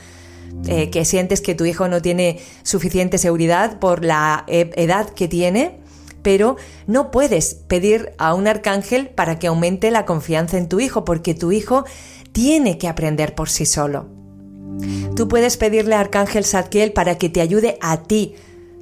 eh, 0.66 0.90
que 0.90 1.04
sientes 1.04 1.40
que 1.40 1.54
tu 1.54 1.64
hijo 1.64 1.88
no 1.88 2.00
tiene 2.00 2.40
suficiente 2.62 3.18
seguridad 3.18 3.78
por 3.78 4.04
la 4.04 4.44
e-, 4.46 4.70
edad 4.76 5.08
que 5.10 5.28
tiene, 5.28 5.80
pero 6.22 6.56
no 6.86 7.10
puedes 7.10 7.54
pedir 7.54 8.12
a 8.18 8.34
un 8.34 8.46
arcángel 8.46 9.08
para 9.08 9.38
que 9.38 9.46
aumente 9.46 9.90
la 9.90 10.04
confianza 10.06 10.56
en 10.56 10.68
tu 10.68 10.80
hijo, 10.80 11.04
porque 11.04 11.34
tu 11.34 11.52
hijo 11.52 11.84
tiene 12.32 12.78
que 12.78 12.88
aprender 12.88 13.34
por 13.34 13.48
sí 13.48 13.66
solo. 13.66 14.23
Tú 15.16 15.28
puedes 15.28 15.56
pedirle 15.56 15.94
a 15.94 16.00
Arcángel 16.00 16.44
Zadkiel 16.44 16.92
para 16.92 17.18
que 17.18 17.28
te 17.28 17.40
ayude 17.40 17.78
a 17.80 18.02
ti, 18.02 18.34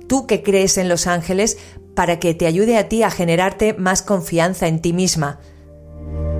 tú 0.06 0.26
que 0.26 0.42
crees 0.42 0.78
en 0.78 0.88
los 0.88 1.06
ángeles, 1.06 1.58
para 1.94 2.18
que 2.18 2.34
te 2.34 2.46
ayude 2.46 2.78
a 2.78 2.88
ti 2.88 3.02
a 3.02 3.10
generarte 3.10 3.74
más 3.74 4.02
confianza 4.02 4.66
en 4.66 4.80
ti 4.80 4.92
misma. 4.92 5.40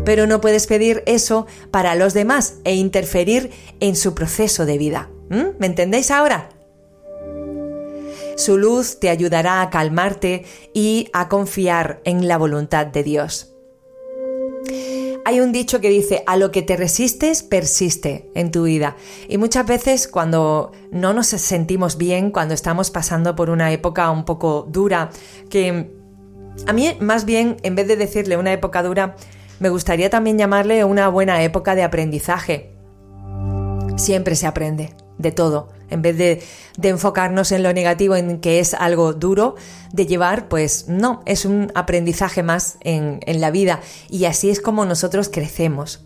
Pero 0.05 0.27
no 0.27 0.41
puedes 0.41 0.67
pedir 0.67 1.03
eso 1.07 1.47
para 1.71 1.95
los 1.95 2.15
demás 2.15 2.57
e 2.65 2.75
interferir 2.75 3.51
en 3.81 3.95
su 3.95 4.15
proceso 4.15 4.67
de 4.67 4.79
vida. 4.79 5.11
¿Mm? 5.29 5.59
¿Me 5.59 5.67
entendéis 5.67 6.11
ahora? 6.11 6.49
Su 8.37 8.59
luz 8.59 8.99
te 8.99 9.11
ayudará 9.11 9.63
a 9.63 9.71
calmarte 9.71 10.45
y 10.73 11.09
a 11.13 11.29
confiar 11.29 12.01
en 12.05 12.27
la 12.27 12.39
voluntad 12.39 12.87
de 12.87 13.03
Dios. 13.03 13.53
Hay 15.25 15.41
un 15.41 15.53
dicho 15.53 15.81
que 15.81 15.89
dice, 15.89 16.25
a 16.27 16.37
lo 16.37 16.51
que 16.51 16.63
te 16.63 16.77
resistes, 16.77 17.43
persiste 17.43 18.31
en 18.35 18.51
tu 18.51 18.65
vida. 18.65 18.97
Y 19.29 19.39
muchas 19.39 19.67
veces 19.67 20.09
cuando 20.09 20.73
no 20.91 21.13
nos 21.13 21.29
sentimos 21.29 21.97
bien, 21.97 22.31
cuando 22.31 22.55
estamos 22.55 22.91
pasando 22.91 23.37
por 23.37 23.49
una 23.49 23.71
época 23.71 24.11
un 24.11 24.25
poco 24.25 24.67
dura, 24.69 25.11
que 25.49 25.93
a 26.67 26.73
mí 26.73 26.97
más 27.01 27.25
bien, 27.25 27.57
en 27.63 27.77
vez 27.77 27.87
de 27.87 27.97
decirle 27.97 28.37
una 28.37 28.53
época 28.53 28.83
dura, 28.83 29.15
me 29.61 29.69
gustaría 29.69 30.11
también 30.11 30.39
llamarle 30.39 30.85
una 30.85 31.09
buena 31.09 31.43
época 31.45 31.77
de 31.77 31.85
aprendizaje. 31.85 32.75
Siempre 33.97 34.35
se 34.35 34.49
aprende 34.49 34.97
de 35.19 35.31
todo. 35.31 35.69
En 35.93 36.03
vez 36.03 36.17
de, 36.17 36.43
enfocarnos 36.83 37.53
en 37.53 37.63
lo 37.63 37.73
negativo, 37.73 38.17
en 38.17 38.41
que 38.41 38.59
es 38.61 38.75
algo 38.75 39.13
duro 39.13 39.57
de 39.93 40.07
llevar, 40.07 40.49
pues 40.49 40.87
no, 40.89 41.23
es 41.27 41.45
un 41.45 41.71
aprendizaje 41.75 42.43
más 42.43 42.79
en, 42.81 43.21
la 43.27 43.51
vida. 43.51 43.81
Y 44.09 44.25
así 44.25 44.51
es 44.51 44.61
como 44.61 44.85
nosotros 44.85 45.29
crecemos. 45.29 46.05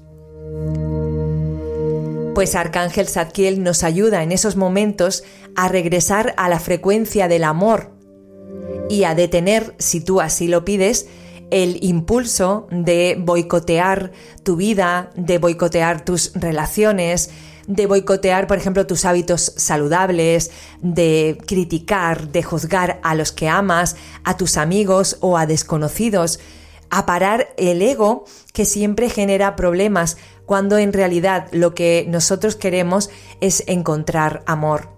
Pues 2.35 2.55
Arcángel 2.55 3.09
Zadkiel 3.09 3.63
nos 3.63 3.83
ayuda 3.83 4.23
en 4.23 4.33
esos 4.33 4.57
momentos 4.57 5.25
a 5.55 5.69
regresar 5.69 6.35
a 6.37 6.49
la 6.49 6.61
frecuencia 6.61 7.29
del 7.29 7.45
amor 7.45 7.93
y 8.91 9.05
a 9.05 9.15
detener, 9.15 9.75
si 9.79 10.01
tú 10.01 10.21
así 10.21 10.47
lo 10.49 10.65
pides, 10.65 11.07
el 11.51 11.79
impulso 11.83 12.67
de 12.71 13.17
boicotear 13.19 14.13
tu 14.43 14.57
vida, 14.57 15.11
de 15.17 15.39
boicotear 15.39 16.05
tus 16.05 16.33
relaciones, 16.35 17.31
de 17.67 17.87
boicotear, 17.87 18.47
por 18.47 18.59
ejemplo, 18.59 18.87
tus 18.87 19.05
hábitos 19.05 19.53
saludables, 19.57 20.51
de 20.81 21.39
criticar, 21.47 22.29
de 22.29 22.43
juzgar 22.43 23.01
a 23.03 23.15
los 23.15 23.33
que 23.33 23.49
amas, 23.49 23.97
a 24.25 24.37
tus 24.37 24.57
amigos 24.57 25.19
o 25.21 25.37
a 25.37 25.47
desconocidos, 25.47 26.41
a 26.91 27.07
parar 27.07 27.49
el 27.57 27.83
ego 27.83 28.25
que 28.53 28.65
siempre 28.65 29.11
genera 29.11 29.57
problemas 29.57 30.17
cuando 30.45 30.79
en 30.79 30.93
realidad 30.93 31.49
lo 31.51 31.75
que 31.75 32.07
nosotros 32.09 32.57
queremos 32.57 33.11
es 33.41 33.65
encontrar 33.67 34.43
amor. 34.47 34.97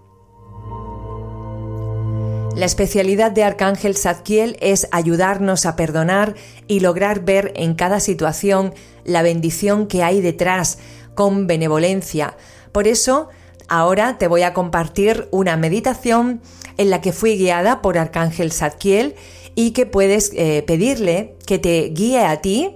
La 2.55 2.65
especialidad 2.65 3.31
de 3.31 3.43
Arcángel 3.43 3.95
Zadkiel 3.95 4.57
es 4.59 4.87
ayudarnos 4.91 5.65
a 5.65 5.75
perdonar 5.75 6.35
y 6.67 6.81
lograr 6.81 7.21
ver 7.23 7.53
en 7.55 7.73
cada 7.73 7.99
situación 7.99 8.73
la 9.05 9.21
bendición 9.21 9.87
que 9.87 10.03
hay 10.03 10.19
detrás 10.19 10.77
con 11.15 11.47
benevolencia, 11.47 12.35
por 12.71 12.87
eso, 12.87 13.29
ahora 13.67 14.17
te 14.17 14.27
voy 14.27 14.43
a 14.43 14.53
compartir 14.53 15.27
una 15.31 15.57
meditación 15.57 16.41
en 16.77 16.89
la 16.89 17.01
que 17.01 17.13
fui 17.13 17.37
guiada 17.37 17.81
por 17.81 17.97
Arcángel 17.97 18.51
Zadkiel 18.51 19.15
y 19.55 19.71
que 19.71 19.85
puedes 19.85 20.31
eh, 20.35 20.63
pedirle 20.65 21.35
que 21.45 21.59
te 21.59 21.89
guíe 21.89 22.25
a 22.25 22.41
ti 22.41 22.75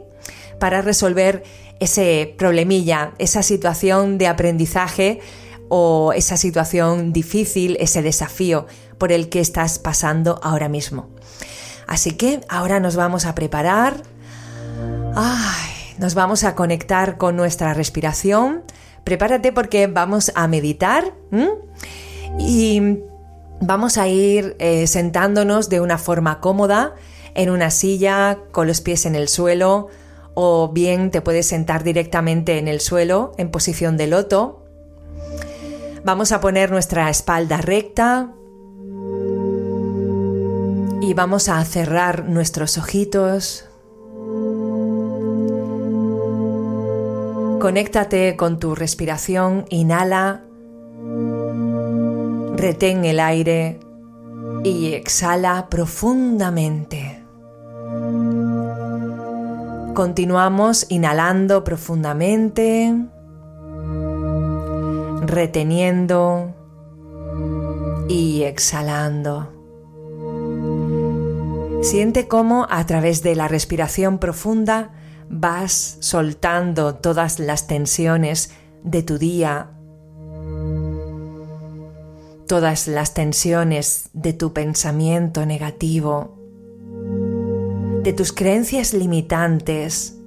para 0.59 0.81
resolver 0.81 1.43
ese 1.79 2.35
problemilla, 2.37 3.13
esa 3.17 3.43
situación 3.43 4.17
de 4.17 4.27
aprendizaje 4.27 5.19
o 5.69 6.13
esa 6.13 6.37
situación 6.37 7.13
difícil, 7.13 7.77
ese 7.79 8.01
desafío 8.01 8.67
por 8.97 9.11
el 9.11 9.29
que 9.29 9.39
estás 9.39 9.79
pasando 9.79 10.39
ahora 10.43 10.69
mismo. 10.69 11.09
Así 11.87 12.11
que 12.11 12.41
ahora 12.47 12.79
nos 12.79 12.95
vamos 12.95 13.25
a 13.25 13.35
preparar. 13.35 14.03
nos 15.97 16.15
vamos 16.15 16.43
a 16.43 16.55
conectar 16.55 17.17
con 17.17 17.35
nuestra 17.35 17.73
respiración 17.73 18.63
prepárate 19.03 19.51
porque 19.51 19.87
vamos 19.87 20.31
a 20.35 20.47
meditar 20.47 21.13
y 22.39 22.99
vamos 23.59 23.97
a 23.97 24.07
ir 24.07 24.55
eh, 24.59 24.87
sentándonos 24.87 25.69
de 25.69 25.81
una 25.81 25.97
forma 25.97 26.39
cómoda 26.39 26.95
en 27.35 27.49
una 27.49 27.69
silla 27.71 28.39
con 28.51 28.67
los 28.67 28.81
pies 28.81 29.05
en 29.05 29.15
el 29.15 29.27
suelo 29.27 29.87
o 30.35 30.71
bien 30.71 31.11
te 31.11 31.21
puedes 31.21 31.47
sentar 31.47 31.83
directamente 31.83 32.57
en 32.57 32.67
el 32.67 32.79
suelo 32.79 33.33
en 33.37 33.51
posición 33.51 33.97
de 33.97 34.07
loto. 34.07 34.65
Vamos 36.03 36.31
a 36.31 36.41
poner 36.41 36.71
nuestra 36.71 37.09
espalda 37.09 37.57
recta 37.57 38.33
y 41.01 41.13
vamos 41.13 41.49
a 41.49 41.63
cerrar 41.65 42.27
nuestros 42.27 42.77
ojitos. 42.77 43.65
Conéctate 47.63 48.35
con 48.35 48.59
tu 48.59 48.75
respiración, 48.75 49.63
inhala, 49.69 50.43
retén 52.57 53.05
el 53.05 53.21
aire 53.21 53.79
y 54.65 54.91
exhala 54.91 55.69
profundamente. 55.69 57.23
Continuamos 59.93 60.87
inhalando 60.89 61.63
profundamente, 61.63 62.93
reteniendo 65.21 66.53
y 68.09 68.43
exhalando. 68.43 69.53
Siente 71.81 72.27
cómo 72.27 72.67
a 72.69 72.85
través 72.85 73.23
de 73.23 73.37
la 73.37 73.47
respiración 73.47 74.19
profunda 74.19 74.91
vas 75.29 75.97
soltando 75.99 76.95
todas 76.95 77.39
las 77.39 77.67
tensiones 77.67 78.51
de 78.83 79.03
tu 79.03 79.17
día, 79.17 79.71
todas 82.47 82.87
las 82.87 83.13
tensiones 83.13 84.09
de 84.13 84.33
tu 84.33 84.53
pensamiento 84.53 85.45
negativo, 85.45 86.37
de 88.03 88.13
tus 88.13 88.33
creencias 88.33 88.93
limitantes, 88.93 90.17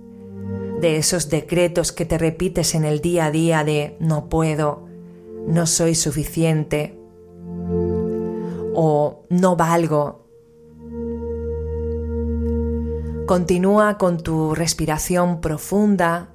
de 0.81 0.97
esos 0.97 1.31
decretos 1.31 1.93
que 1.93 2.05
te 2.05 2.19
repites 2.19 2.75
en 2.75 2.85
el 2.85 3.01
día 3.01 3.27
a 3.27 3.31
día 3.31 3.65
de 3.65 3.97
no 4.01 4.29
puedo, 4.29 4.87
no 5.47 5.67
soy 5.67 5.95
suficiente 5.95 6.99
o 8.75 9.25
no 9.31 9.57
valgo, 9.57 10.26
Continúa 13.27 13.99
con 13.99 14.23
tu 14.23 14.55
respiración 14.55 15.41
profunda, 15.41 16.33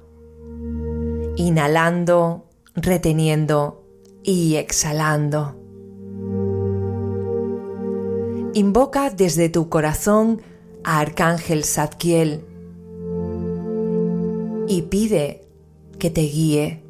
inhalando, 1.36 2.50
reteniendo 2.74 3.86
y 4.22 4.56
exhalando. 4.56 5.56
Invoca 8.52 9.08
desde 9.08 9.48
tu 9.48 9.70
corazón 9.70 10.42
a 10.84 11.00
Arcángel 11.00 11.64
Zadkiel 11.64 12.44
y 14.68 14.82
pide 14.82 15.48
que 15.98 16.10
te 16.10 16.20
guíe. 16.20 16.84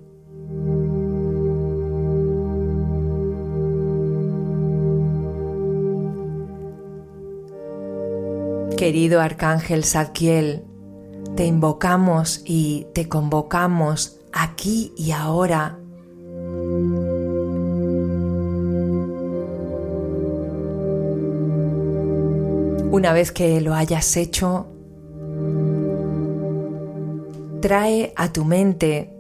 Querido 8.83 9.21
Arcángel 9.21 9.85
Zadkiel, 9.85 10.65
te 11.37 11.47
invocamos 11.47 12.43
y 12.45 12.89
te 12.93 13.09
convocamos 13.09 14.19
aquí 14.33 14.93
y 14.97 15.13
ahora. 15.13 15.79
Una 22.91 23.13
vez 23.13 23.31
que 23.31 23.61
lo 23.61 23.73
hayas 23.73 24.17
hecho, 24.17 24.67
trae 27.61 28.13
a 28.17 28.33
tu 28.33 28.45
mente 28.45 29.15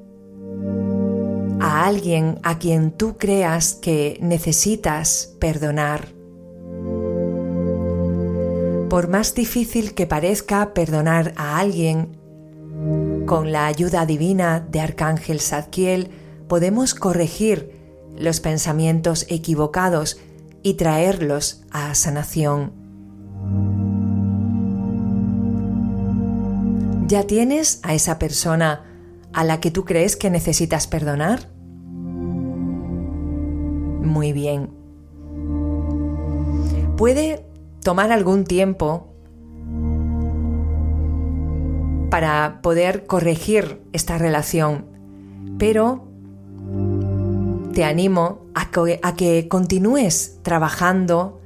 a 1.61 1.87
alguien 1.87 2.41
a 2.43 2.59
quien 2.59 2.91
tú 2.91 3.17
creas 3.17 3.75
que 3.75 4.19
necesitas 4.21 5.37
perdonar 5.39 6.21
Por 8.93 9.09
más 9.09 9.35
difícil 9.35 9.95
que 9.95 10.07
parezca 10.07 10.75
perdonar 10.75 11.33
a 11.39 11.59
alguien, 11.59 12.19
con 13.25 13.51
la 13.51 13.65
ayuda 13.65 14.05
divina 14.05 14.61
de 14.61 14.81
Arcángel 14.81 15.41
Zadkiel 15.41 16.11
podemos 16.47 16.95
corregir 16.95 17.75
los 18.19 18.41
pensamientos 18.41 19.25
equivocados 19.31 20.21
y 20.63 20.75
traerlos 20.75 21.63
a 21.71 21.95
sanación. 21.95 22.73
¿Ya 27.07 27.27
tienes 27.27 27.81
a 27.85 27.95
esa 27.95 28.19
persona 28.19 28.85
a 29.33 29.43
la 29.45 29.59
que 29.59 29.71
tú 29.71 29.87
crees 29.87 30.17
que 30.17 30.29
necesitas 30.29 30.87
perdonar? 30.87 31.49
Muy 34.03 34.35
bien. 34.35 34.69
Puede 36.99 37.52
tomar 37.83 38.13
algún 38.13 38.45
tiempo 38.45 39.09
para 42.11 42.61
poder 42.63 43.07
corregir 43.07 43.81
esta 43.93 44.19
relación, 44.19 44.87
pero 45.59 46.05
te 47.73 47.85
animo 47.85 48.43
a 48.55 49.15
que, 49.17 49.49
continúes 49.49 50.39
trabajando 50.43 51.41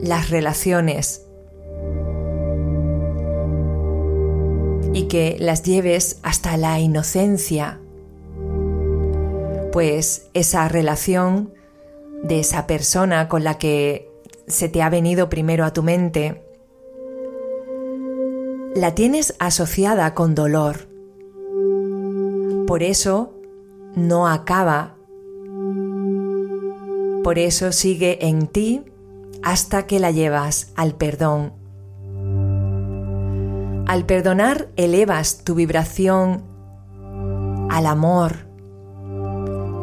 las 0.00 0.30
relaciones 0.30 1.26
y 4.92 5.08
que 5.08 5.36
las 5.38 5.62
lleves 5.62 6.18
hasta 6.22 6.56
la 6.56 6.80
inocencia, 6.80 7.78
pues 9.72 10.28
esa 10.32 10.68
relación 10.68 11.52
de 12.22 12.40
esa 12.40 12.66
persona 12.66 13.28
con 13.28 13.44
la 13.44 13.58
que 13.58 14.10
se 14.46 14.68
te 14.68 14.82
ha 14.82 14.90
venido 14.90 15.28
primero 15.28 15.64
a 15.64 15.72
tu 15.72 15.82
mente, 15.82 16.42
la 18.74 18.94
tienes 18.94 19.34
asociada 19.38 20.14
con 20.14 20.34
dolor. 20.34 20.88
Por 22.66 22.82
eso 22.82 23.32
no 23.94 24.28
acaba. 24.28 24.96
Por 27.24 27.38
eso 27.38 27.72
sigue 27.72 28.26
en 28.26 28.46
ti 28.46 28.84
hasta 29.42 29.86
que 29.86 29.98
la 29.98 30.10
llevas 30.10 30.72
al 30.76 30.94
perdón. 30.94 31.52
Al 33.86 34.04
perdonar 34.04 34.68
elevas 34.76 35.38
tu 35.44 35.54
vibración 35.54 36.42
al 37.70 37.86
amor 37.86 38.46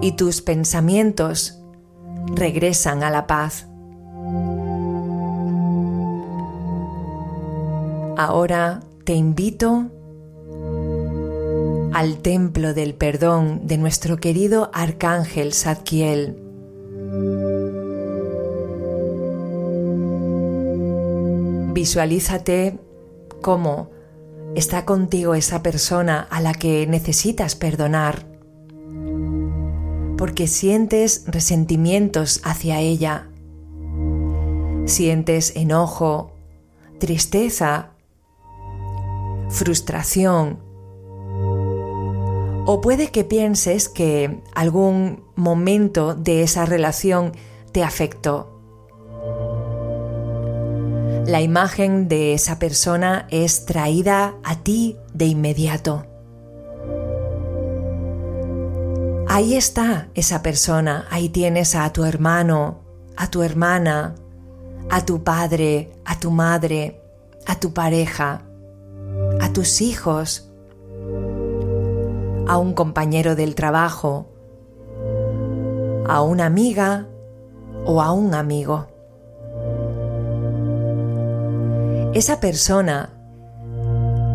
y 0.01 0.11
tus 0.11 0.41
pensamientos 0.41 1.59
regresan 2.35 3.03
a 3.03 3.09
la 3.09 3.25
paz. 3.25 3.67
Ahora 8.17 8.81
te 9.05 9.13
invito 9.13 9.89
al 11.93 12.17
templo 12.19 12.73
del 12.73 12.93
perdón 12.93 13.61
de 13.65 13.77
nuestro 13.77 14.17
querido 14.17 14.69
arcángel 14.73 15.53
Zadkiel. 15.53 16.37
Visualízate 21.73 22.79
cómo 23.41 23.89
está 24.55 24.85
contigo 24.85 25.33
esa 25.33 25.63
persona 25.63 26.27
a 26.29 26.39
la 26.39 26.53
que 26.53 26.85
necesitas 26.85 27.55
perdonar, 27.55 28.27
porque 30.17 30.45
sientes 30.45 31.23
resentimientos 31.25 32.41
hacia 32.43 32.79
ella, 32.79 33.29
sientes 34.85 35.55
enojo, 35.55 36.33
tristeza 36.99 37.92
frustración. 39.53 40.59
O 42.65 42.81
puede 42.81 43.11
que 43.11 43.23
pienses 43.23 43.87
que 43.87 44.41
algún 44.55 45.23
momento 45.35 46.15
de 46.15 46.43
esa 46.43 46.65
relación 46.65 47.33
te 47.71 47.83
afectó. 47.83 48.49
La 51.25 51.41
imagen 51.41 52.07
de 52.07 52.33
esa 52.33 52.59
persona 52.59 53.27
es 53.29 53.65
traída 53.65 54.35
a 54.43 54.57
ti 54.57 54.97
de 55.13 55.25
inmediato. 55.25 56.05
Ahí 59.27 59.55
está 59.55 60.09
esa 60.15 60.43
persona, 60.43 61.07
ahí 61.09 61.29
tienes 61.29 61.75
a 61.75 61.91
tu 61.93 62.03
hermano, 62.03 62.81
a 63.15 63.29
tu 63.29 63.41
hermana, 63.41 64.15
a 64.89 65.05
tu 65.05 65.23
padre, 65.23 65.91
a 66.05 66.19
tu 66.19 66.29
madre, 66.29 67.01
a 67.45 67.59
tu 67.59 67.73
pareja 67.73 68.45
tus 69.53 69.81
hijos, 69.81 70.49
a 72.47 72.57
un 72.57 72.73
compañero 72.73 73.35
del 73.35 73.55
trabajo, 73.55 74.27
a 76.07 76.21
una 76.21 76.47
amiga 76.47 77.07
o 77.85 78.01
a 78.01 78.11
un 78.11 78.33
amigo. 78.33 78.87
Esa 82.13 82.39
persona 82.39 83.09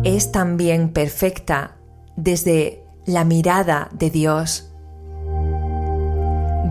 es 0.03 0.31
también 0.31 0.91
perfecta 0.91 1.77
desde 2.15 2.83
la 3.05 3.23
mirada 3.25 3.89
de 3.91 4.09
Dios. 4.09 4.71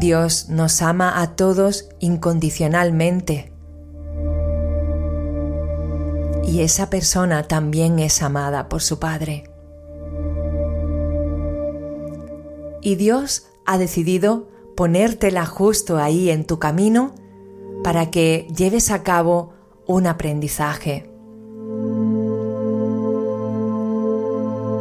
Dios 0.01 0.49
nos 0.49 0.81
ama 0.83 1.21
a 1.21 1.35
todos 1.35 1.89
incondicionalmente 1.99 3.53
y 6.49 6.63
esa 6.63 6.89
persona 6.89 7.43
también 7.43 7.99
es 7.99 8.23
amada 8.23 8.71
por 8.71 8.81
su 8.81 8.99
Padre. 8.99 9.45
Y 12.81 12.95
Dios 12.95 13.49
ha 13.67 13.77
decidido 13.77 14.49
ponértela 14.75 15.45
justo 15.45 15.99
ahí 15.99 16.31
en 16.31 16.47
tu 16.47 16.59
camino 16.59 17.15
para 17.85 18.11
que 18.11 18.47
lleves 18.57 18.91
a 18.91 19.03
cabo 19.03 19.53
un 19.87 20.07
aprendizaje. 20.07 21.11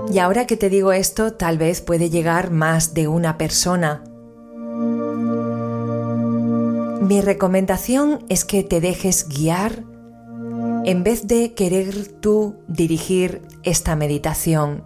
Y 0.09 0.19
ahora 0.19 0.47
que 0.47 0.55
te 0.55 0.69
digo 0.69 0.93
esto, 0.93 1.33
tal 1.33 1.57
vez 1.57 1.81
puede 1.81 2.09
llegar 2.09 2.49
más 2.49 2.93
de 2.93 3.09
una 3.09 3.37
persona. 3.37 4.05
Mi 7.01 7.19
recomendación 7.19 8.25
es 8.29 8.45
que 8.45 8.63
te 8.63 8.79
dejes 8.79 9.27
guiar 9.27 9.83
en 10.87 11.03
vez 11.03 11.27
de 11.27 11.53
querer 11.53 12.07
tú 12.07 12.55
dirigir 12.69 13.41
esta 13.63 13.97
meditación. 13.97 14.85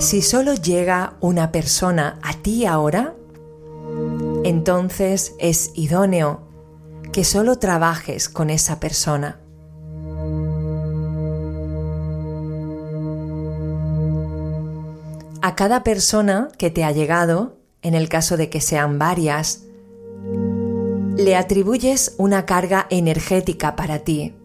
Si 0.00 0.22
solo 0.22 0.54
llega 0.54 1.18
una 1.20 1.52
persona 1.52 2.18
a 2.22 2.32
ti 2.32 2.64
ahora, 2.64 3.14
entonces 4.42 5.34
es 5.38 5.70
idóneo 5.74 6.48
que 7.12 7.24
solo 7.24 7.58
trabajes 7.58 8.30
con 8.30 8.48
esa 8.48 8.80
persona. 8.80 9.38
A 15.42 15.54
cada 15.56 15.84
persona 15.84 16.48
que 16.56 16.70
te 16.70 16.84
ha 16.84 16.92
llegado, 16.92 17.58
en 17.82 17.92
el 17.92 18.08
caso 18.08 18.38
de 18.38 18.48
que 18.48 18.62
sean 18.62 18.98
varias, 18.98 19.67
le 21.18 21.34
atribuyes 21.34 22.14
una 22.16 22.46
carga 22.46 22.86
energética 22.90 23.74
para 23.74 23.98
ti. 23.98 24.36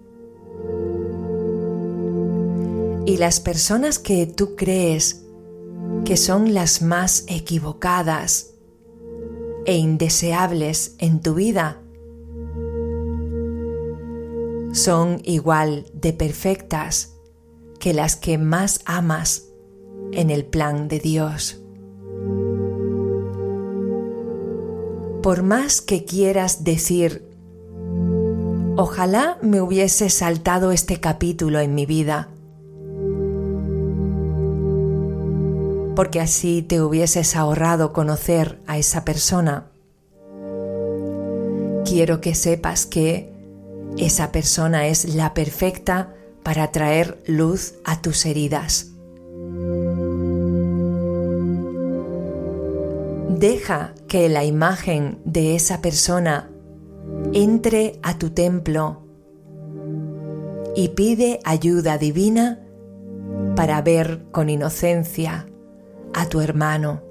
Y 3.06 3.18
las 3.18 3.40
personas 3.40 4.00
que 4.00 4.26
tú 4.26 4.56
crees 4.56 5.24
que 6.04 6.18
son 6.18 6.56
las 6.56 6.82
más 6.82 7.26
equivocadas 7.28 8.56
e 9.66 9.78
indeseables 9.78 10.96
en 10.98 11.22
tu 11.22 11.36
vida 11.36 11.80
son 14.72 15.22
igual 15.24 15.86
de 15.94 16.12
perfectas 16.12 17.14
que 17.80 17.94
las 17.94 18.16
que 18.16 18.40
más 18.40 18.80
amas 18.86 19.50
en 20.12 20.32
el 20.32 20.44
plan 20.44 20.88
de 20.88 21.00
Dios. 21.00 21.62
Por 25.24 25.42
más 25.42 25.82
que 25.82 26.04
quieras 26.04 26.66
decir, 26.66 27.26
ojalá 28.76 29.38
me 29.42 29.62
hubiese 29.62 30.10
saltado 30.10 30.74
este 30.74 31.00
capítulo 31.00 31.60
en 31.62 31.74
mi 31.74 31.86
vida, 31.86 32.28
porque 35.96 36.20
así 36.20 36.62
te 36.62 36.82
hubieses 36.82 37.38
ahorrado 37.38 37.94
conocer 37.94 38.60
a 38.68 38.78
esa 38.78 39.06
persona. 39.06 39.68
Quiero 41.86 42.20
que 42.20 42.36
sepas 42.36 42.86
que 42.86 43.32
esa 43.98 44.34
persona 44.34 44.88
es 44.88 45.16
la 45.16 45.34
perfecta 45.34 46.14
para 46.44 46.70
traer 46.72 47.24
luz 47.28 47.76
a 47.86 48.02
tus 48.02 48.26
heridas. 48.26 48.90
Deja 53.30 53.94
que 54.14 54.30
la 54.30 54.44
imagen 54.44 55.18
de 55.26 55.56
esa 55.56 55.82
persona 55.82 56.52
entre 57.34 57.98
a 58.04 58.20
tu 58.20 58.30
templo 58.30 59.08
y 60.76 60.90
pide 60.90 61.40
ayuda 61.44 61.98
divina 61.98 62.60
para 63.56 63.82
ver 63.82 64.26
con 64.30 64.52
inocencia 64.52 65.48
a 66.14 66.30
tu 66.30 66.42
hermano. 66.42 67.02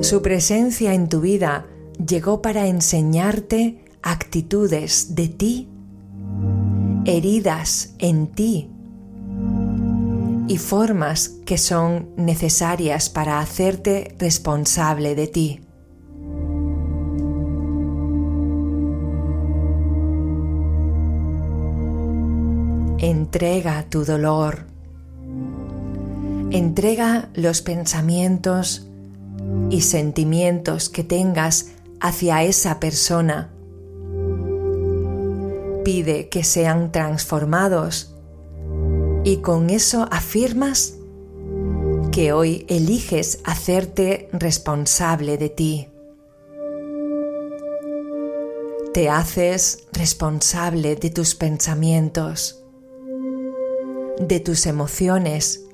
Su 0.00 0.22
presencia 0.22 0.94
en 0.94 1.10
tu 1.10 1.20
vida 1.20 1.66
llegó 1.98 2.40
para 2.40 2.66
enseñarte 2.66 3.91
actitudes 4.02 5.14
de 5.14 5.28
ti, 5.28 5.68
heridas 7.04 7.94
en 7.98 8.28
ti 8.28 8.70
y 10.48 10.58
formas 10.58 11.30
que 11.46 11.56
son 11.56 12.10
necesarias 12.16 13.08
para 13.08 13.40
hacerte 13.40 14.14
responsable 14.18 15.14
de 15.14 15.26
ti. 15.26 15.60
Entrega 22.98 23.86
tu 23.88 24.04
dolor. 24.04 24.66
Entrega 26.50 27.30
los 27.34 27.62
pensamientos 27.62 28.86
y 29.70 29.80
sentimientos 29.80 30.88
que 30.88 31.02
tengas 31.02 31.72
hacia 32.00 32.42
esa 32.42 32.78
persona. 32.78 33.50
Pide 35.84 36.28
que 36.28 36.44
sean 36.44 36.92
transformados 36.92 38.14
y 39.24 39.38
con 39.38 39.70
eso 39.70 40.06
afirmas 40.10 40.94
que 42.12 42.32
hoy 42.32 42.66
eliges 42.68 43.40
hacerte 43.44 44.28
responsable 44.32 45.38
de 45.38 45.48
ti. 45.48 45.88
Te 48.92 49.08
haces 49.08 49.86
responsable 49.92 50.96
de 50.96 51.10
tus 51.10 51.34
pensamientos, 51.34 52.62
de 54.18 54.40
tus 54.40 54.66
emociones 54.66 55.64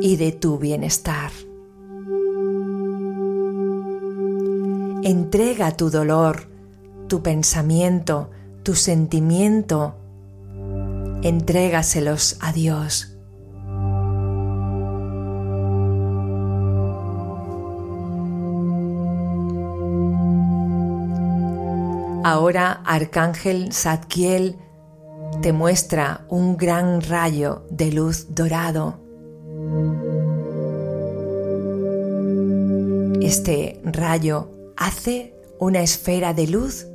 y 0.00 0.16
de 0.16 0.32
tu 0.32 0.58
bienestar. 0.58 1.30
Entrega 5.04 5.76
tu 5.76 5.90
dolor, 5.90 6.48
tu 7.08 7.22
pensamiento, 7.22 8.30
tu 8.62 8.74
sentimiento, 8.74 9.96
entrégaselos 11.22 12.36
a 12.40 12.52
Dios. 12.52 13.14
Ahora 22.24 22.82
Arcángel 22.84 23.72
Zadkiel 23.72 24.56
te 25.40 25.54
muestra 25.54 26.26
un 26.28 26.58
gran 26.58 27.00
rayo 27.00 27.64
de 27.70 27.90
luz 27.90 28.34
dorado. 28.34 28.98
Este 33.22 33.80
rayo 33.82 34.50
hace 34.76 35.34
una 35.58 35.80
esfera 35.80 36.34
de 36.34 36.46
luz 36.48 36.86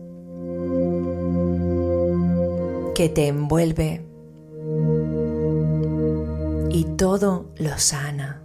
que 2.94 3.10
te 3.10 3.28
envuelve 3.28 4.06
y 6.70 6.84
todo 6.98 7.46
lo 7.58 7.78
sana. 7.78 8.42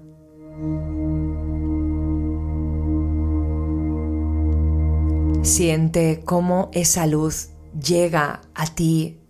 Siente 5.42 6.22
cómo 6.24 6.70
esa 6.72 7.06
luz 7.06 7.50
llega 7.80 8.40
a 8.54 8.66
ti. 8.66 9.20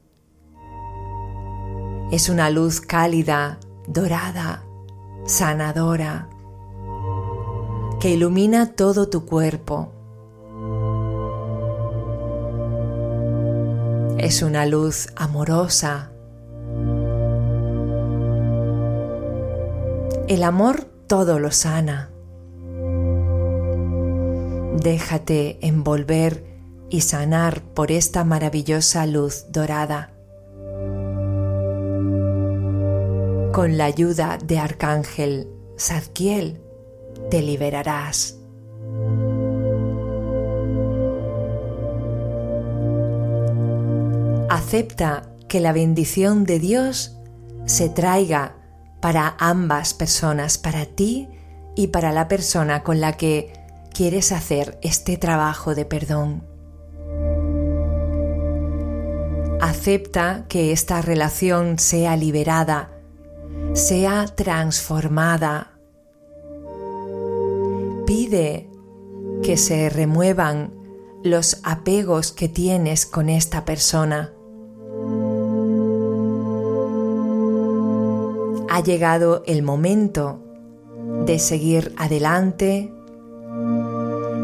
Es 2.11 2.29
una 2.29 2.51
luz 2.51 2.81
cálida, 2.81 3.59
dorada, 3.87 4.65
sanadora, 5.27 6.29
que 8.01 8.11
ilumina 8.11 8.75
todo 8.75 9.09
tu 9.09 9.27
cuerpo 9.27 9.93
es 14.19 14.43
una 14.43 14.67
luz 14.67 15.09
amorosa. 15.15 16.11
El 20.27 20.43
amor 20.43 20.85
todo 21.07 21.39
lo 21.39 21.53
sana. 21.53 22.11
Déjate 24.83 25.59
envolver 25.67 26.45
y 26.91 27.03
sanar 27.03 27.63
por 27.63 27.93
esta 27.93 28.25
maravillosa 28.25 29.07
luz 29.07 29.47
dorada. 29.51 30.11
Con 33.53 33.79
la 33.79 33.85
ayuda 33.85 34.39
de 34.45 34.59
Arcángel 34.59 35.49
Zadkiel 35.79 36.61
te 37.31 37.41
liberarás. 37.41 38.38
Acepta 44.69 45.23
que 45.49 45.61
la 45.61 45.73
bendición 45.73 46.45
de 46.45 46.59
Dios 46.59 47.17
se 47.65 47.89
traiga 47.89 48.57
para 49.01 49.35
ambas 49.39 49.95
personas, 49.95 50.59
para 50.59 50.85
ti 50.85 51.27
y 51.75 51.87
para 51.87 52.13
la 52.13 52.29
persona 52.29 52.83
con 52.83 53.01
la 53.01 53.15
que 53.15 53.51
quieres 53.95 54.31
hacer 54.31 54.79
este 54.83 55.17
trabajo 55.17 55.75
de 55.75 55.87
perdón. 55.87 56.45
Acepta 59.63 60.45
que 60.51 60.71
esta 60.73 61.01
relación 61.01 61.79
sea 61.79 62.15
liberada, 62.19 62.91
sea 63.73 64.27
transformada. 64.27 65.79
Pide 68.07 68.69
que 69.43 69.57
se 69.57 69.89
remuevan 69.89 70.75
los 71.25 71.59
apegos 71.63 72.33
que 72.33 72.51
tienes 72.51 73.07
con 73.07 73.31
esta 73.31 73.65
persona 73.65 74.35
ha 78.79 78.81
llegado 78.81 79.43
el 79.47 79.65
momento 79.65 80.39
de 81.27 81.41
seguir 81.41 81.93
adelante 81.97 82.95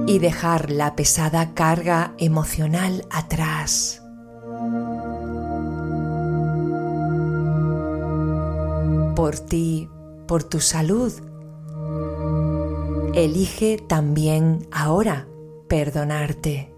y 0.08 0.18
dejar 0.18 0.72
la 0.72 0.96
pesada 0.96 1.54
carga 1.54 2.14
emocional 2.18 3.06
atrás. 3.12 4.02
Por 9.14 9.38
ti, 9.38 9.88
por 10.26 10.42
tu 10.42 10.58
salud, 10.58 11.12
elige 13.14 13.78
también 13.86 14.66
ahora 14.72 15.28
perdonarte. 15.68 16.73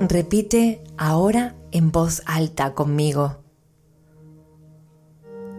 Repite 0.00 0.80
ahora 0.96 1.56
en 1.72 1.90
voz 1.90 2.22
alta 2.24 2.74
conmigo. 2.74 3.38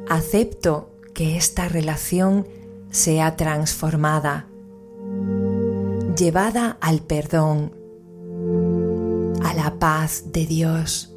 Acepto 0.07 0.91
que 1.13 1.35
esta 1.35 1.67
relación 1.67 2.47
sea 2.89 3.35
transformada, 3.35 4.47
llevada 6.17 6.77
al 6.79 7.01
perdón, 7.01 7.73
a 9.43 9.53
la 9.53 9.77
paz 9.77 10.31
de 10.31 10.45
Dios. 10.45 11.13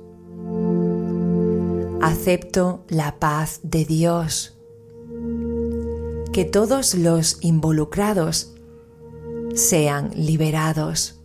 Acepto 2.02 2.84
la 2.88 3.20
paz 3.20 3.60
de 3.62 3.84
Dios. 3.84 4.58
Que 6.32 6.44
todos 6.44 6.96
los 6.96 7.38
involucrados 7.40 8.52
sean 9.54 10.10
liberados 10.16 11.21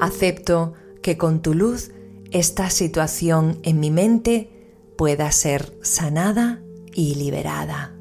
Acepto 0.00 0.74
que 1.02 1.16
con 1.16 1.40
tu 1.40 1.54
luz 1.54 1.90
esta 2.30 2.70
situación 2.70 3.58
en 3.62 3.80
mi 3.80 3.90
mente 3.90 4.50
pueda 4.96 5.30
ser 5.32 5.72
sanada 5.82 6.62
y 6.92 7.14
liberada. 7.14 7.92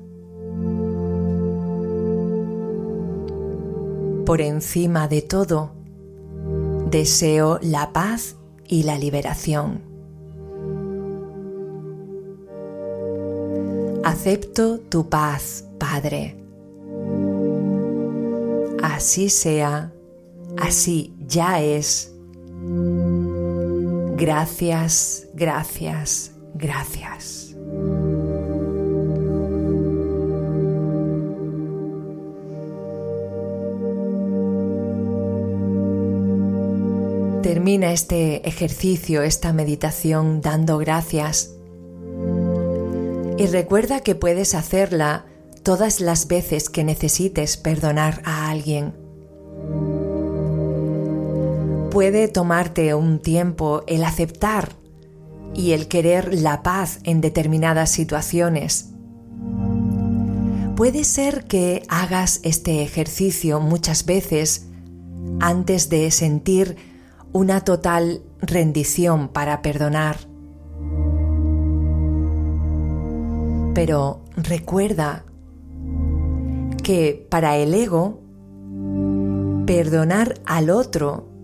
Por 4.26 4.42
encima 4.42 5.08
de 5.08 5.22
todo, 5.22 5.72
deseo 6.90 7.60
la 7.62 7.94
paz 7.94 8.36
y 8.68 8.84
la 8.84 8.98
liberación. 8.98 9.82
Acepto 14.04 14.80
tu 14.80 15.10
paz, 15.10 15.66
Padre. 15.78 16.36
Así 18.82 19.30
sea, 19.30 19.94
así 20.58 21.15
ya 21.28 21.62
es. 21.62 22.12
Gracias, 24.18 25.28
gracias, 25.34 26.32
gracias. 26.54 27.56
Termina 37.42 37.92
este 37.92 38.48
ejercicio, 38.48 39.22
esta 39.22 39.54
meditación 39.54 40.42
dando 40.42 40.78
gracias. 40.80 41.52
Y 43.38 43.46
recuerda 43.48 44.00
que 44.00 44.16
puedes 44.16 44.56
hacerla 44.56 45.26
todas 45.62 46.00
las 46.00 46.28
veces 46.28 46.70
que 46.70 46.84
necesites 46.84 47.58
perdonar 47.58 48.22
a 48.24 48.50
alguien. 48.50 49.05
Puede 51.96 52.28
tomarte 52.28 52.94
un 52.94 53.20
tiempo 53.20 53.84
el 53.88 54.04
aceptar 54.04 54.74
y 55.54 55.72
el 55.72 55.88
querer 55.88 56.34
la 56.34 56.62
paz 56.62 57.00
en 57.06 57.22
determinadas 57.22 57.90
situaciones. 57.90 58.90
Puede 60.76 61.06
ser 61.06 61.46
que 61.46 61.84
hagas 61.88 62.42
este 62.44 62.84
ejercicio 62.84 63.62
muchas 63.62 64.06
veces 64.06 64.68
antes 65.40 65.88
de 65.90 66.12
sentir 66.12 66.76
una 67.32 67.62
total 67.62 68.24
rendición 68.42 69.30
para 69.30 69.62
perdonar. 69.62 70.18
Pero 73.74 74.20
recuerda 74.36 75.24
que 76.84 77.26
para 77.30 77.56
el 77.56 77.74
ego, 77.74 78.20
perdonar 79.66 80.42
al 80.46 80.70
otro 80.70 81.35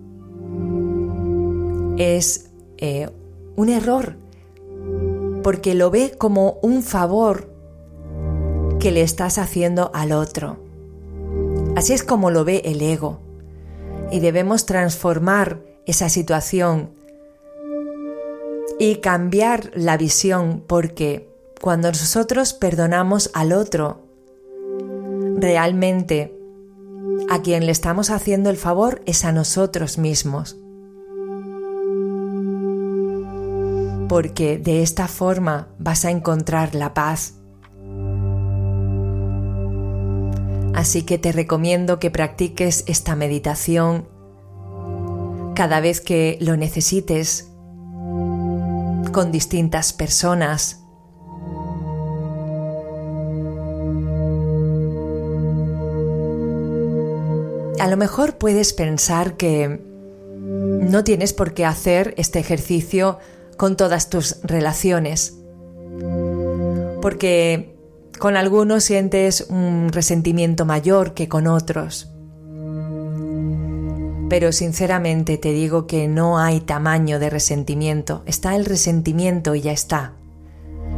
es 2.02 2.50
eh, 2.78 3.10
un 3.56 3.70
error, 3.70 4.16
porque 5.44 5.76
lo 5.76 5.92
ve 5.92 6.16
como 6.18 6.60
un 6.62 6.84
favor 6.84 7.50
que 8.80 8.92
le 8.92 9.02
estás 9.02 9.38
haciendo 9.38 9.92
al 9.94 10.12
otro. 10.12 10.58
Así 11.76 11.94
es 11.94 12.04
como 12.04 12.32
lo 12.32 12.44
ve 12.44 12.62
el 12.66 12.82
ego. 12.82 13.20
Y 14.12 14.20
debemos 14.20 14.66
transformar 14.66 15.62
esa 15.86 16.10
situación 16.10 16.90
y 18.80 18.96
cambiar 18.96 19.72
la 19.76 19.98
visión 19.98 20.64
porque 20.68 21.30
cuando 21.62 21.90
nosotros 21.90 22.54
perdonamos 22.54 23.30
al 23.34 23.54
otro, 23.54 24.02
realmente 25.38 26.36
a 27.30 27.42
quien 27.42 27.66
le 27.66 27.72
estamos 27.72 28.10
haciendo 28.10 28.50
el 28.50 28.58
favor 28.58 29.02
es 29.06 29.24
a 29.24 29.32
nosotros 29.32 29.98
mismos. 29.98 30.58
Porque 34.12 34.58
de 34.58 34.84
esta 34.84 35.08
forma 35.08 35.70
vas 35.80 36.04
a 36.04 36.12
encontrar 36.12 36.76
la 36.76 36.94
paz. 36.94 37.36
Así 40.76 41.04
que 41.04 41.18
te 41.18 41.32
recomiendo 41.32 41.98
que 41.98 42.12
practiques 42.12 42.84
esta 42.88 43.16
meditación 43.16 44.10
cada 45.56 45.80
vez 45.80 46.02
que 46.02 46.38
lo 46.42 46.58
necesites 46.58 47.54
con 49.14 49.32
distintas 49.32 49.94
personas 49.94 50.82
A 57.80 57.88
lo 57.88 57.96
mejor 57.96 58.38
puedes 58.38 58.74
pensar 58.74 59.38
que 59.38 59.80
no 60.38 61.04
tienes 61.06 61.32
por 61.32 61.54
qué 61.54 61.66
hacer 61.66 62.14
este 62.18 62.40
ejercicio 62.40 63.18
con 63.62 63.78
todas 63.78 64.10
tus 64.10 64.42
relaciones, 64.42 65.38
porque 67.00 67.78
con 68.18 68.36
algunos 68.36 68.84
sientes 68.84 69.46
un 69.52 69.90
resentimiento 69.92 70.66
mayor 70.66 71.14
que 71.14 71.30
con 71.30 71.46
otros. 71.46 72.10
Pero 74.30 74.52
sinceramente 74.52 75.38
te 75.38 75.52
digo 75.52 75.86
que 75.86 76.08
no 76.08 76.40
hay 76.40 76.62
tamaño 76.62 77.20
de 77.20 77.30
resentimiento, 77.30 78.24
está 78.26 78.56
el 78.56 78.66
resentimiento 78.66 79.54
y 79.54 79.62
ya 79.62 79.74
está. 79.74 80.14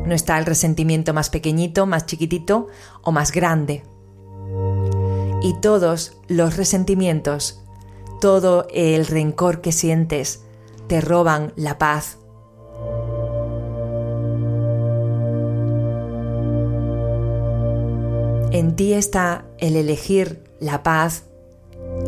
No 0.06 0.16
está 0.16 0.40
el 0.40 0.46
resentimiento 0.46 1.14
más 1.14 1.30
pequeñito, 1.30 1.86
más 1.86 2.06
chiquitito 2.06 2.70
o 3.02 3.12
más 3.12 3.34
grande 3.34 3.84
y 5.42 5.54
todos 5.60 6.14
los 6.30 6.56
resentimientos, 6.56 7.62
todo 8.22 8.68
el 8.74 9.06
rencor 9.06 9.60
que 9.60 9.74
sientes, 9.74 10.44
te 10.88 11.02
roban 11.02 11.52
la 11.58 11.78
paz. 11.78 12.20
En 18.54 18.76
ti 18.76 18.94
está 18.94 19.46
el 19.58 19.76
elegir 19.76 20.44
la 20.60 20.84
paz, 20.84 21.24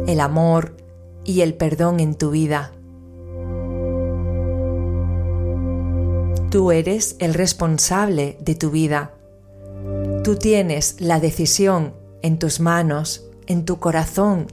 el 0.06 0.20
amor 0.20 0.78
y 1.24 1.42
el 1.42 1.56
perdón 1.56 2.00
en 2.00 2.14
tu 2.14 2.30
vida. 2.30 2.72
Tú 6.52 6.72
eres 6.72 7.16
el 7.18 7.34
responsable 7.34 8.38
de 8.42 8.54
tu 8.54 8.70
vida. 8.70 9.16
Tú 10.24 10.36
tienes 10.36 10.98
la 11.00 11.20
decisión 11.20 11.94
en 12.22 12.38
tus 12.38 12.60
manos 12.60 13.26
en 13.48 13.66
tu 13.66 13.80
corazón 13.80 14.46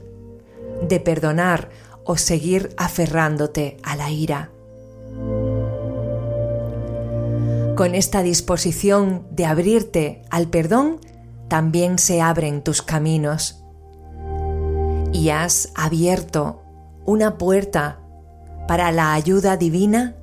de 0.81 0.99
perdonar 0.99 1.69
o 2.05 2.17
seguir 2.17 2.73
aferrándote 2.75 3.77
a 3.83 3.95
la 3.95 4.09
ira. 4.09 4.49
Con 7.75 7.93
esta 7.93 8.23
disposición 8.23 9.27
de 9.29 9.45
abrirte 9.45 10.23
al 10.31 10.47
perdón, 10.47 10.99
también 11.53 11.99
se 11.99 12.19
abren 12.19 12.63
tus 12.63 12.81
caminos. 12.81 13.63
Y 15.11 15.29
has 15.29 15.69
abierto 15.75 16.63
una 17.05 17.37
puerta 17.37 17.99
para 18.67 18.91
la 18.91 19.13
ayuda 19.13 19.55
divina 19.55 20.15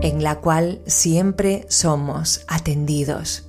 en 0.00 0.24
la 0.24 0.36
cual 0.36 0.80
siempre 0.86 1.66
somos 1.68 2.46
atendidos. 2.48 3.46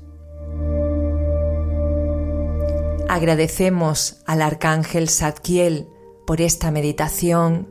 Agradecemos 3.08 4.18
al 4.26 4.42
arcángel 4.42 5.08
Zadkiel 5.08 5.88
por 6.28 6.42
esta 6.42 6.70
meditación 6.70 7.70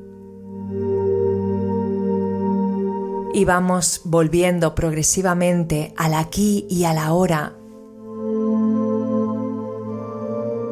y 3.34 3.44
vamos 3.44 4.00
volviendo 4.04 4.74
progresivamente 4.74 5.92
al 5.98 6.14
aquí 6.14 6.66
y 6.70 6.84
a 6.84 6.94
la 6.94 7.12
hora, 7.12 7.59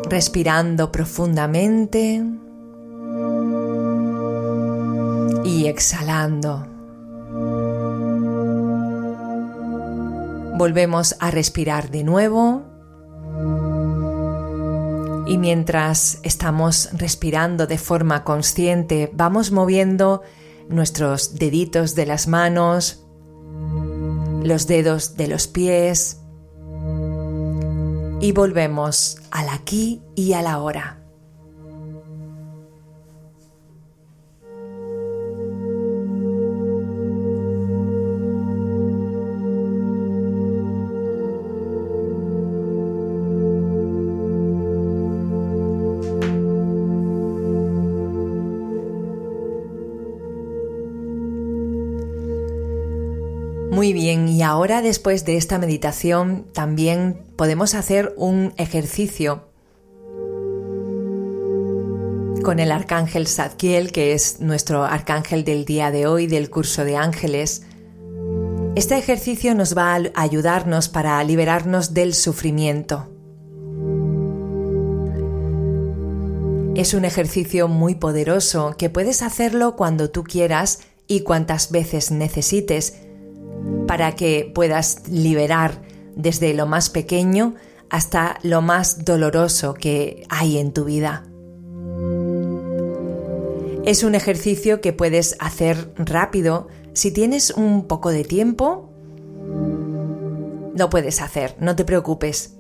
respirando 0.09 0.91
profundamente 0.91 2.25
y 5.45 5.67
exhalando. 5.67 6.67
Volvemos 10.57 11.17
a 11.21 11.31
respirar 11.31 11.91
de 11.91 12.05
nuevo. 12.05 12.65
Y 15.27 15.37
mientras 15.37 16.19
estamos 16.23 16.89
respirando 16.93 17.67
de 17.67 17.79
forma 17.79 18.25
consciente, 18.25 19.11
vamos 19.13 19.53
moviendo 19.53 20.23
nuestros 20.69 21.35
deditos 21.35 21.95
de 21.95 22.07
las 22.07 22.29
manos, 22.29 23.07
los 24.43 24.67
dedos 24.67 25.17
de 25.17 25.29
los 25.29 25.47
pies 25.47 26.18
y 28.21 28.33
volvemos 28.33 29.19
al 29.31 29.49
aquí 29.49 30.03
y 30.17 30.33
a 30.33 30.43
la 30.43 30.59
hora. 30.59 30.98
Ahora 54.49 54.81
después 54.81 55.27
de 55.27 55.37
esta 55.37 55.59
meditación 55.59 56.47
también 56.55 57.23
podemos 57.37 57.75
hacer 57.75 58.15
un 58.17 58.55
ejercicio 58.57 59.45
con 62.43 62.59
el 62.59 62.73
arcángel 62.73 63.27
Zadkiel, 63.27 63.93
que 63.93 64.15
es 64.15 64.41
nuestro 64.41 64.85
arcángel 64.85 65.45
del 65.45 65.67
día 65.67 65.91
de 65.91 66.07
hoy 66.07 66.27
del 66.27 66.49
curso 66.49 66.85
de 66.85 66.97
ángeles. 66.97 67.65
Este 68.75 68.97
ejercicio 68.97 69.55
nos 69.55 69.77
va 69.77 69.97
a 69.97 70.11
ayudarnos 70.15 70.89
para 70.89 71.23
liberarnos 71.25 71.93
del 71.93 72.15
sufrimiento. 72.15 73.07
Es 76.75 76.95
un 76.95 77.05
ejercicio 77.05 77.69
muy 77.69 77.97
poderoso 77.97 78.77
que 78.79 78.89
puedes 78.89 79.21
hacerlo 79.21 79.77
cuando 79.77 80.09
tú 80.09 80.25
quieras 80.25 80.79
y 81.07 81.21
cuantas 81.21 81.71
veces 81.71 82.11
necesites 82.11 82.95
para 83.87 84.15
que 84.15 84.51
puedas 84.55 85.09
liberar 85.09 85.81
desde 86.15 86.53
lo 86.55 86.67
más 86.67 86.91
pequeño 86.91 87.55
hasta 87.91 88.39
lo 88.43 88.61
más 88.61 89.05
doloroso 89.05 89.75
que 89.75 90.25
hay 90.29 90.59
en 90.59 90.73
tu 90.73 90.85
vida. 90.85 91.25
Es 93.85 94.03
un 94.03 94.15
ejercicio 94.15 94.83
que 94.83 94.93
puedes 94.93 95.37
hacer 95.39 95.91
rápido 95.97 96.69
si 96.93 97.11
tienes 97.11 97.51
un 97.51 97.87
poco 97.87 98.11
de 98.11 98.25
tiempo. 98.25 98.91
Lo 100.77 100.91
puedes 100.91 101.23
hacer, 101.23 101.57
no 101.59 101.75
te 101.75 101.85
preocupes. 101.85 102.55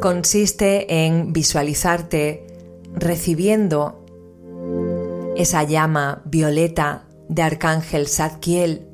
Consiste 0.00 1.06
en 1.06 1.32
visualizarte 1.32 2.46
recibiendo 2.94 4.03
esa 5.36 5.62
llama 5.64 6.22
violeta 6.24 7.04
de 7.28 7.42
Arcángel 7.42 8.08
Zadkiel, 8.08 8.86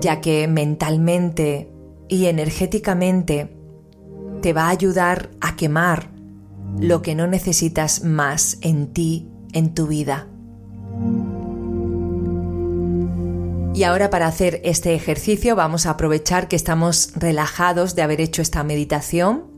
ya 0.00 0.20
que 0.20 0.46
mentalmente 0.48 1.70
y 2.08 2.26
energéticamente 2.26 3.56
te 4.42 4.52
va 4.52 4.66
a 4.66 4.70
ayudar 4.70 5.30
a 5.40 5.56
quemar 5.56 6.10
lo 6.78 7.02
que 7.02 7.14
no 7.14 7.26
necesitas 7.26 8.04
más 8.04 8.58
en 8.60 8.88
ti, 8.92 9.28
en 9.52 9.74
tu 9.74 9.86
vida. 9.86 10.26
Y 13.74 13.82
ahora 13.82 14.08
para 14.08 14.28
hacer 14.28 14.60
este 14.62 14.94
ejercicio 14.94 15.56
vamos 15.56 15.86
a 15.86 15.90
aprovechar 15.90 16.46
que 16.46 16.54
estamos 16.54 17.12
relajados 17.16 17.96
de 17.96 18.02
haber 18.02 18.20
hecho 18.20 18.40
esta 18.40 18.62
meditación. 18.62 19.53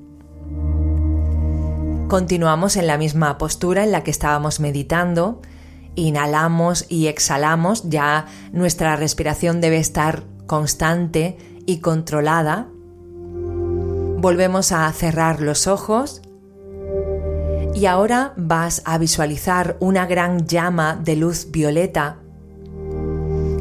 Continuamos 2.08 2.76
en 2.76 2.86
la 2.86 2.98
misma 2.98 3.38
postura 3.38 3.84
en 3.84 3.92
la 3.92 4.04
que 4.04 4.10
estábamos 4.10 4.60
meditando. 4.60 5.42
Inhalamos 5.94 6.86
y 6.88 7.06
exhalamos, 7.06 7.88
ya 7.88 8.26
nuestra 8.52 8.96
respiración 8.96 9.60
debe 9.60 9.78
estar 9.78 10.24
constante 10.46 11.38
y 11.66 11.78
controlada 11.80 12.68
Volvemos 14.18 14.72
a 14.72 14.90
cerrar 14.92 15.40
los 15.40 15.66
ojos 15.66 16.22
y 17.74 17.84
ahora 17.84 18.32
vas 18.36 18.80
a 18.86 18.96
visualizar 18.96 19.76
una 19.78 20.06
gran 20.06 20.46
llama 20.46 20.96
de 20.96 21.16
luz 21.16 21.50
violeta 21.50 22.18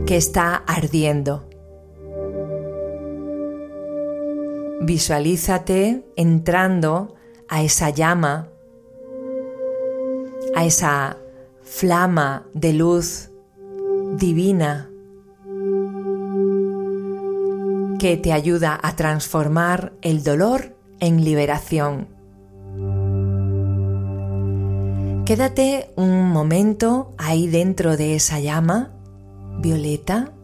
que 0.08 0.15
está 0.15 0.55
ardiendo. 0.55 1.49
Visualízate 4.81 6.05
entrando 6.15 7.15
a 7.47 7.63
esa 7.63 7.89
llama, 7.89 8.49
a 10.55 10.65
esa 10.65 11.17
flama 11.63 12.45
de 12.53 12.73
luz 12.73 13.29
divina 14.17 14.89
que 17.99 18.17
te 18.17 18.34
ayuda 18.34 18.79
a 18.81 18.95
transformar 18.95 19.93
el 20.01 20.23
dolor 20.23 20.75
en 20.99 21.23
liberación. 21.23 22.08
Quédate 25.25 25.89
un 25.95 26.29
momento 26.29 27.12
ahí 27.17 27.47
dentro 27.47 27.97
de 27.97 28.15
esa 28.15 28.39
llama 28.39 28.91
violeta. 29.60 30.35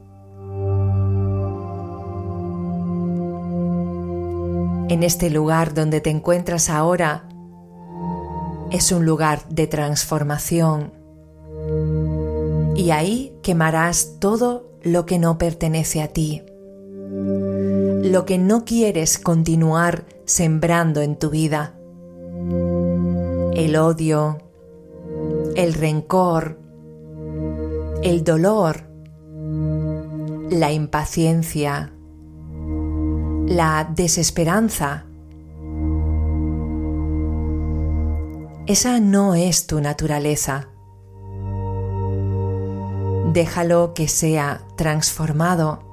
En 4.92 5.04
este 5.04 5.30
lugar 5.30 5.74
donde 5.74 6.02
te 6.02 6.10
encuentras 6.10 6.70
ahora 6.70 7.30
es 8.72 8.92
un 8.92 9.06
lugar 9.06 9.48
de 9.48 9.66
transformación. 9.66 10.92
Y 12.76 12.92
ahí 12.92 13.34
quemarás 13.42 14.18
todo 14.20 14.70
lo 14.82 15.06
que 15.06 15.18
no 15.18 15.38
pertenece 15.38 16.02
a 16.02 16.10
ti. 16.10 16.44
Lo 17.08 18.26
que 18.26 18.38
no 18.38 18.66
quieres 18.66 19.18
continuar 19.18 20.04
sembrando 20.26 21.00
en 21.00 21.18
tu 21.18 21.30
vida. 21.30 21.74
El 23.54 23.78
odio, 23.78 24.40
el 25.56 25.74
rencor, 25.74 26.60
el 28.04 28.26
dolor, 28.26 28.90
la 30.50 30.74
impaciencia, 30.74 31.94
la 33.52 33.84
desesperanza. 33.84 35.06
Esa 38.66 39.00
no 39.00 39.36
es 39.36 39.68
tu 39.68 39.82
naturaleza. 39.82 40.70
Déjalo 43.34 43.94
que 43.94 44.08
sea 44.08 44.62
transformado 44.76 45.92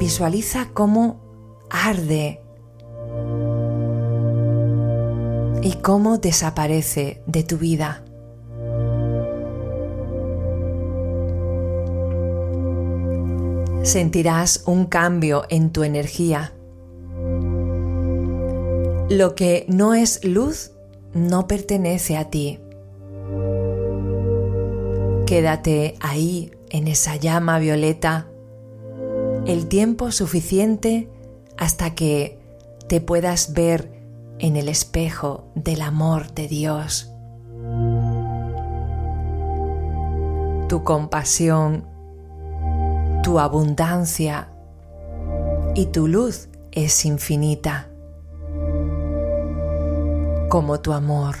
Visualiza 0.00 0.68
cómo 0.72 1.20
arde 1.68 2.40
y 5.62 5.74
cómo 5.82 6.16
desaparece 6.16 7.22
de 7.26 7.44
tu 7.44 7.58
vida. 7.58 8.02
Sentirás 13.82 14.64
un 14.66 14.86
cambio 14.86 15.44
en 15.48 15.70
tu 15.70 15.84
energía. 15.84 16.52
Lo 19.08 19.34
que 19.34 19.66
no 19.68 19.94
es 19.94 20.24
luz 20.24 20.72
no 21.14 21.46
pertenece 21.48 22.16
a 22.16 22.30
ti. 22.30 22.60
Quédate 25.26 25.96
ahí 26.00 26.52
en 26.70 26.88
esa 26.88 27.16
llama 27.16 27.58
violeta 27.58 28.28
el 29.46 29.66
tiempo 29.66 30.12
suficiente 30.12 31.08
hasta 31.56 31.94
que 31.94 32.38
te 32.88 33.00
puedas 33.00 33.52
ver 33.52 33.90
en 34.38 34.56
el 34.56 34.68
espejo 34.68 35.44
del 35.54 35.82
amor 35.82 36.32
de 36.32 36.48
Dios. 36.48 37.10
Tu 40.68 40.84
compasión, 40.84 41.84
tu 43.22 43.38
abundancia 43.38 44.48
y 45.74 45.86
tu 45.86 46.08
luz 46.08 46.48
es 46.72 47.04
infinita, 47.04 47.88
como 50.48 50.80
tu 50.80 50.92
amor. 50.92 51.36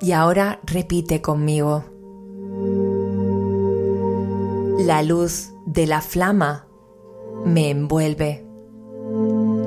Y 0.00 0.12
ahora 0.12 0.60
repite 0.64 1.20
conmigo 1.22 1.84
la 4.78 5.02
luz 5.02 5.50
de 5.64 5.86
la 5.86 6.00
flama 6.00 6.66
me 7.44 7.70
envuelve 7.70 8.46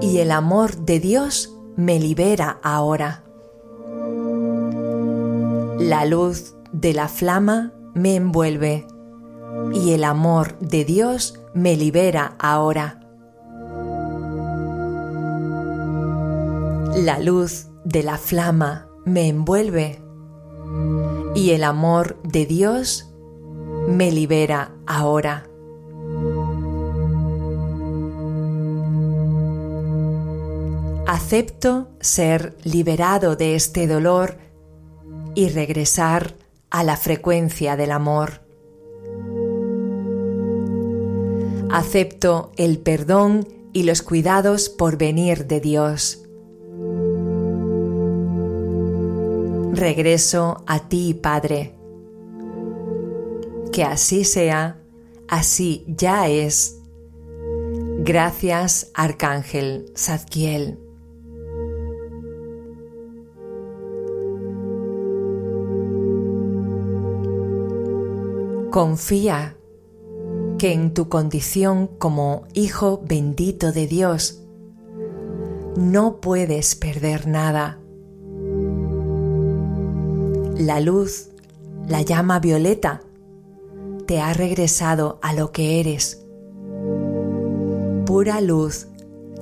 y 0.02 0.20
el 0.20 0.32
amor 0.32 0.78
de 0.78 1.00
Dios 1.00 1.56
me 1.76 2.00
libera 2.00 2.60
ahora. 2.64 3.24
La 5.80 6.06
luz 6.06 6.56
de 6.72 6.94
la 6.94 7.08
flama 7.08 7.74
me 7.94 8.16
envuelve 8.16 8.86
y 9.74 9.94
el 9.94 10.04
amor 10.04 10.58
de 10.60 10.86
Dios 10.86 11.40
me 11.54 11.76
libera 11.76 12.36
ahora. 12.40 13.00
La 16.96 17.20
luz 17.20 17.68
de 17.84 18.04
la 18.04 18.18
flama 18.18 18.88
me 19.06 19.28
envuelve 19.28 20.02
y 21.36 21.52
el 21.52 21.64
amor 21.64 22.22
de 22.24 22.46
Dios 22.46 23.14
me 23.88 24.12
libera 24.12 24.72
ahora. 24.86 25.46
Acepto 31.08 31.90
ser 32.00 32.56
liberado 32.64 33.36
de 33.36 33.56
este 33.56 33.88
dolor 33.88 34.38
y 35.36 35.50
regresar 35.50 36.36
a 36.70 36.84
la 36.84 36.98
frecuencia 36.98 37.76
del 37.76 37.92
amor. 37.92 38.42
Acepto 41.72 42.52
el 42.58 42.80
perdón 42.80 43.48
y 43.74 43.84
los 43.84 44.02
cuidados 44.02 44.70
por 44.70 44.98
venir 44.98 45.46
de 45.46 45.60
Dios. 45.60 46.24
Regreso 49.74 50.64
a 50.66 50.90
ti, 50.90 51.14
Padre 51.14 51.80
que 53.72 53.84
así 53.84 54.24
sea, 54.24 54.78
así 55.28 55.86
ya 55.88 56.28
es. 56.28 56.80
Gracias, 58.00 58.92
Arcángel 58.94 59.92
Zadkiel. 59.96 60.89
Confía 68.72 69.58
que 70.60 70.74
en 70.74 70.94
tu 70.94 71.10
condición 71.10 71.88
como 71.88 72.44
hijo 72.54 73.02
bendito 73.04 73.72
de 73.72 73.88
Dios 73.88 74.44
no 75.76 76.22
puedes 76.22 76.76
perder 76.76 77.28
nada. 77.28 77.80
La 80.56 80.82
luz, 80.82 81.30
la 81.88 82.02
llama 82.02 82.40
violeta, 82.40 83.02
te 84.06 84.20
ha 84.22 84.34
regresado 84.34 85.20
a 85.22 85.34
lo 85.34 85.52
que 85.52 85.80
eres. 85.80 86.24
Pura 88.06 88.42
luz 88.42 88.88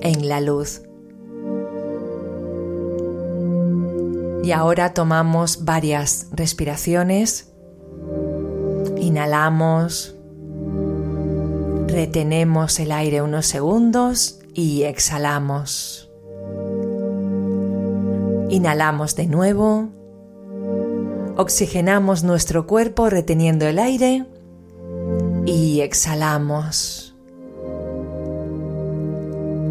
en 0.02 0.30
la 0.30 0.40
luz. 0.40 0.84
Y 4.44 4.52
ahora 4.52 4.94
tomamos 4.94 5.66
varias 5.66 6.28
respiraciones. 6.32 7.47
Inhalamos, 9.00 10.16
retenemos 11.88 12.80
el 12.80 12.92
aire 12.92 13.22
unos 13.22 13.46
segundos 13.46 14.40
y 14.54 14.84
exhalamos. 14.84 16.10
Inhalamos 18.50 19.16
de 19.16 19.28
nuevo, 19.28 19.90
oxigenamos 21.38 22.24
nuestro 22.24 22.66
cuerpo 22.66 23.10
reteniendo 23.10 23.68
el 23.68 23.80
aire 23.80 24.26
y 25.46 25.82
exhalamos. 25.82 27.16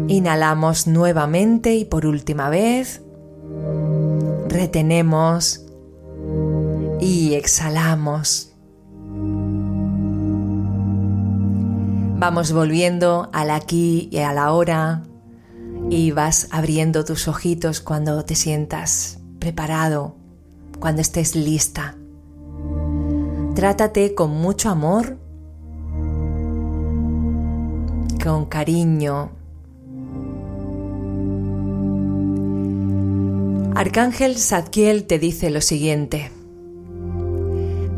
Inhalamos 0.07 0.87
nuevamente 0.87 1.75
y 1.75 1.85
por 1.85 2.05
última 2.05 2.49
vez 2.49 3.01
retenemos 4.47 5.65
y 6.99 7.33
exhalamos. 7.33 8.56
Vamos 12.19 12.51
volviendo 12.51 13.29
al 13.31 13.51
aquí 13.51 14.09
y 14.11 14.17
a 14.17 14.33
la 14.33 14.51
hora 14.51 15.03
y 15.91 16.09
vas 16.09 16.47
abriendo 16.49 17.05
tus 17.05 17.27
ojitos 17.27 17.79
cuando 17.79 18.25
te 18.25 18.33
sientas 18.33 19.19
preparado, 19.37 20.15
cuando 20.79 21.03
estés 21.03 21.35
lista. 21.35 21.95
Trátate 23.53 24.15
con 24.15 24.31
mucho 24.31 24.71
amor, 24.71 25.19
con 28.23 28.45
cariño. 28.47 29.29
Arcángel 33.75 34.37
Zadkiel 34.37 35.03
te 35.03 35.19
dice 35.19 35.51
lo 35.51 35.61
siguiente. 35.61 36.31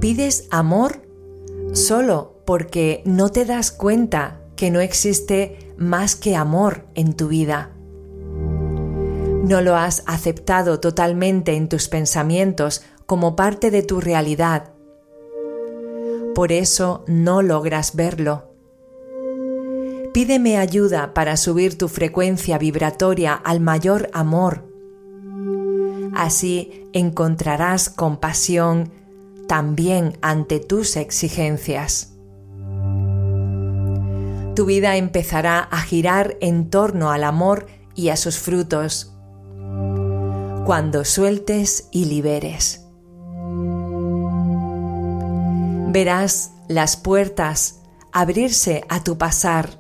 Pides 0.01 0.45
amor 0.51 1.03
solo 1.71 2.38
porque 2.49 3.03
no 3.05 3.29
te 3.29 3.45
das 3.45 3.69
cuenta 3.69 4.41
que 4.55 4.71
no 4.71 4.79
existe 4.79 5.71
más 5.77 6.15
que 6.15 6.35
amor 6.35 6.87
en 6.95 7.13
tu 7.13 7.27
vida. 7.27 7.69
No 9.43 9.61
lo 9.61 9.75
has 9.75 10.01
aceptado 10.07 10.79
totalmente 10.79 11.55
en 11.55 11.69
tus 11.69 11.89
pensamientos 11.89 12.81
como 13.05 13.35
parte 13.35 13.69
de 13.69 13.83
tu 13.83 14.01
realidad. 14.01 14.71
Por 16.33 16.51
eso 16.51 17.03
no 17.05 17.43
logras 17.43 17.95
verlo. 17.95 18.51
Pídeme 20.11 20.57
ayuda 20.57 21.13
para 21.13 21.37
subir 21.37 21.77
tu 21.77 21.87
frecuencia 21.87 22.57
vibratoria 22.57 23.35
al 23.35 23.59
mayor 23.59 24.09
amor. 24.11 24.67
Así 26.15 26.89
encontrarás 26.93 27.91
compasión 27.91 28.91
también 29.47 30.17
ante 30.23 30.59
tus 30.59 30.95
exigencias 30.95 32.15
tu 34.59 34.65
vida 34.65 34.97
empezará 34.97 35.59
a 35.59 35.79
girar 35.79 36.35
en 36.41 36.69
torno 36.69 37.11
al 37.11 37.23
amor 37.23 37.67
y 37.95 38.09
a 38.09 38.17
sus 38.17 38.39
frutos. 38.39 39.15
Cuando 40.65 41.05
sueltes 41.05 41.87
y 41.93 42.03
liberes. 42.03 42.85
Verás 45.93 46.51
las 46.67 46.97
puertas 46.97 47.79
abrirse 48.11 48.83
a 48.89 49.01
tu 49.01 49.17
pasar, 49.17 49.79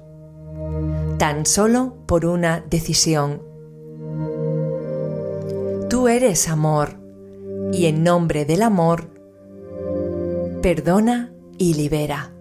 tan 1.17 1.45
solo 1.45 1.97
por 2.05 2.25
una 2.25 2.61
decisión. 2.61 3.41
Tú 5.89 6.07
eres 6.07 6.47
amor, 6.47 7.01
y 7.73 7.87
en 7.87 8.01
nombre 8.01 8.45
del 8.45 8.61
amor, 8.61 9.09
perdona 10.61 11.33
y 11.57 11.73
libera. 11.73 12.31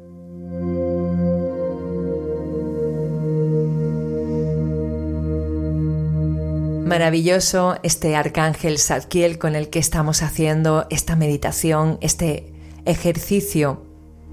Maravilloso 6.89 7.77
este 7.83 8.17
arcángel 8.17 8.79
Zadkiel 8.79 9.39
con 9.39 9.55
el 9.55 9.69
que 9.69 9.79
estamos 9.79 10.23
haciendo 10.23 10.87
esta 10.89 11.17
meditación, 11.17 11.99
este 12.01 12.55
ejercicio 12.87 13.83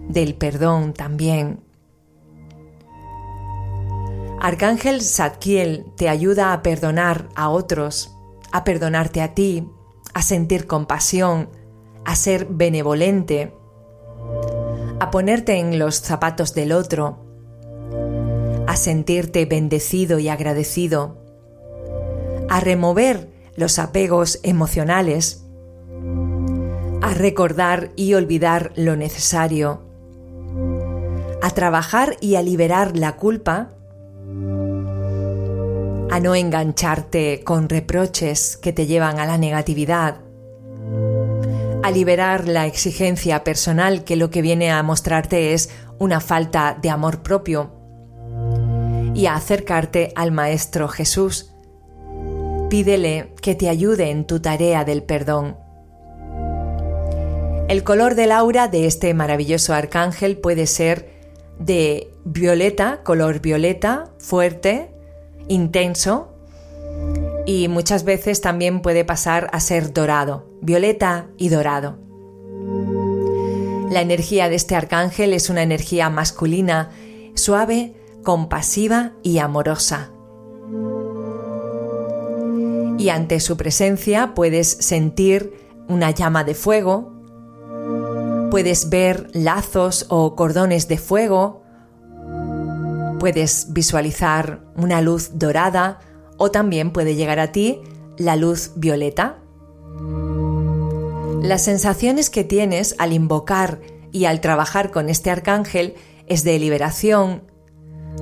del 0.07 0.35
perdón 0.35 0.93
también. 0.93 1.59
Arcángel 4.39 5.01
Zadkiel 5.01 5.83
te 5.97 6.07
ayuda 6.07 6.53
a 6.53 6.63
perdonar 6.63 7.27
a 7.35 7.49
otros, 7.49 8.15
a 8.53 8.63
perdonarte 8.63 9.21
a 9.21 9.33
ti, 9.33 9.67
a 10.13 10.21
sentir 10.21 10.65
compasión, 10.65 11.49
a 12.05 12.15
ser 12.15 12.47
benevolente, 12.49 13.53
a 15.01 15.11
ponerte 15.11 15.59
en 15.59 15.77
los 15.77 15.95
zapatos 15.95 16.53
del 16.53 16.71
otro, 16.71 17.19
a 18.65 18.77
sentirte 18.77 19.45
bendecido 19.45 20.19
y 20.19 20.29
agradecido 20.29 21.24
a 22.49 22.59
remover 22.59 23.29
los 23.55 23.79
apegos 23.79 24.39
emocionales, 24.43 25.43
a 27.01 27.13
recordar 27.13 27.91
y 27.95 28.13
olvidar 28.13 28.71
lo 28.75 28.95
necesario, 28.95 29.81
a 31.41 31.49
trabajar 31.51 32.17
y 32.21 32.35
a 32.35 32.41
liberar 32.41 32.97
la 32.97 33.15
culpa, 33.15 33.71
a 36.11 36.19
no 36.19 36.35
engancharte 36.35 37.43
con 37.43 37.69
reproches 37.69 38.57
que 38.57 38.73
te 38.73 38.85
llevan 38.87 39.19
a 39.19 39.25
la 39.25 39.37
negatividad, 39.37 40.17
a 41.83 41.91
liberar 41.91 42.47
la 42.47 42.65
exigencia 42.65 43.43
personal 43.43 44.03
que 44.03 44.15
lo 44.15 44.29
que 44.29 44.41
viene 44.41 44.71
a 44.71 44.81
mostrarte 44.81 45.53
es 45.53 45.69
una 45.99 46.19
falta 46.19 46.77
de 46.81 46.89
amor 46.89 47.21
propio 47.21 47.71
y 49.13 49.27
a 49.27 49.35
acercarte 49.35 50.11
al 50.15 50.31
Maestro 50.31 50.87
Jesús, 50.87 51.54
Pídele 52.69 53.31
que 53.41 53.53
te 53.53 53.69
ayude 53.69 54.09
en 54.09 54.25
tu 54.25 54.39
tarea 54.39 54.83
del 54.85 55.03
perdón. 55.03 55.55
El 57.67 57.83
color 57.83 58.15
del 58.15 58.31
aura 58.31 58.67
de 58.67 58.87
este 58.87 59.13
maravilloso 59.13 59.73
arcángel 59.73 60.37
puede 60.37 60.65
ser 60.65 61.09
de 61.59 62.11
violeta, 62.23 63.01
color 63.03 63.39
violeta, 63.39 64.09
fuerte, 64.17 64.89
intenso, 65.47 66.33
y 67.45 67.67
muchas 67.67 68.03
veces 68.03 68.41
también 68.41 68.81
puede 68.81 69.05
pasar 69.05 69.47
a 69.53 69.59
ser 69.59 69.93
dorado, 69.93 70.47
violeta 70.61 71.27
y 71.37 71.49
dorado. 71.49 71.99
La 73.91 74.01
energía 74.01 74.49
de 74.49 74.55
este 74.55 74.75
arcángel 74.75 75.33
es 75.33 75.51
una 75.51 75.61
energía 75.61 76.09
masculina, 76.09 76.89
suave, 77.35 77.93
compasiva 78.23 79.13
y 79.21 79.37
amorosa 79.37 80.14
y 82.97 83.09
ante 83.09 83.39
su 83.39 83.57
presencia 83.57 84.33
puedes 84.33 84.67
sentir 84.67 85.53
una 85.87 86.11
llama 86.11 86.43
de 86.43 86.55
fuego, 86.55 87.13
puedes 88.51 88.89
ver 88.89 89.29
lazos 89.33 90.05
o 90.09 90.35
cordones 90.35 90.87
de 90.87 90.97
fuego, 90.97 91.63
puedes 93.19 93.73
visualizar 93.73 94.61
una 94.75 95.01
luz 95.01 95.31
dorada 95.33 95.99
o 96.37 96.51
también 96.51 96.91
puede 96.91 97.15
llegar 97.15 97.39
a 97.39 97.51
ti 97.51 97.81
la 98.17 98.35
luz 98.35 98.71
violeta. 98.75 99.37
Las 101.41 101.63
sensaciones 101.63 102.29
que 102.29 102.43
tienes 102.43 102.95
al 102.97 103.13
invocar 103.13 103.79
y 104.11 104.25
al 104.25 104.41
trabajar 104.41 104.91
con 104.91 105.09
este 105.09 105.29
arcángel 105.29 105.95
es 106.27 106.43
de 106.43 106.57
liberación, 106.57 107.43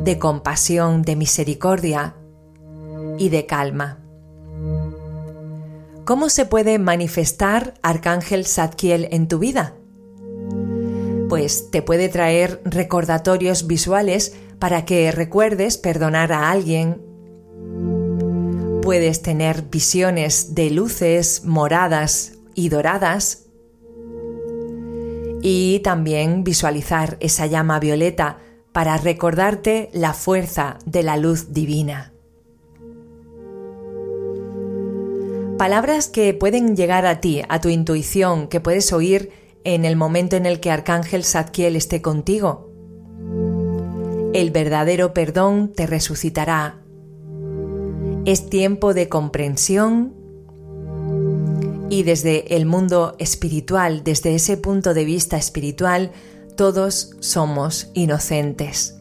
de 0.03 0.19
compasión, 0.19 1.03
de 1.03 1.15
misericordia 1.15 2.15
y 3.17 3.29
de 3.29 3.45
calma. 3.45 4.02
¿Cómo 6.05 6.27
se 6.27 6.45
puede 6.45 6.79
manifestar 6.79 7.75
Arcángel 7.81 8.45
Zadkiel 8.45 9.07
en 9.11 9.29
tu 9.29 9.39
vida? 9.39 9.75
Pues 11.29 11.71
te 11.71 11.81
puede 11.81 12.09
traer 12.09 12.61
recordatorios 12.65 13.67
visuales 13.67 14.35
para 14.59 14.83
que 14.83 15.11
recuerdes 15.11 15.77
perdonar 15.77 16.33
a 16.33 16.51
alguien. 16.51 17.01
Puedes 18.81 19.21
tener 19.21 19.63
visiones 19.63 20.53
de 20.55 20.69
luces 20.71 21.45
moradas 21.45 22.33
y 22.53 22.69
doradas. 22.69 23.39
y 25.45 25.79
también 25.79 26.45
visualizar 26.45 27.17
esa 27.19 27.47
llama 27.47 27.77
violeta 27.77 28.37
para 28.71 28.95
recordarte 28.95 29.89
la 29.91 30.13
fuerza 30.13 30.79
de 30.85 31.03
la 31.03 31.17
luz 31.17 31.51
divina. 31.51 32.12
Palabras 35.63 36.09
que 36.09 36.33
pueden 36.33 36.75
llegar 36.75 37.05
a 37.05 37.21
ti, 37.21 37.41
a 37.47 37.61
tu 37.61 37.69
intuición, 37.69 38.49
que 38.49 38.59
puedes 38.59 38.91
oír 38.91 39.31
en 39.63 39.85
el 39.85 39.95
momento 39.95 40.35
en 40.35 40.45
el 40.45 40.59
que 40.59 40.69
Arcángel 40.69 41.23
Zadkiel 41.23 41.77
esté 41.77 42.01
contigo. 42.01 42.69
El 44.33 44.51
verdadero 44.51 45.13
perdón 45.13 45.71
te 45.73 45.87
resucitará. 45.87 46.81
Es 48.25 48.49
tiempo 48.49 48.93
de 48.93 49.07
comprensión 49.07 50.13
y 51.89 52.03
desde 52.03 52.57
el 52.57 52.65
mundo 52.65 53.15
espiritual, 53.17 54.03
desde 54.03 54.35
ese 54.35 54.57
punto 54.57 54.93
de 54.93 55.05
vista 55.05 55.37
espiritual, 55.37 56.11
todos 56.57 57.11
somos 57.21 57.89
inocentes. 57.93 58.97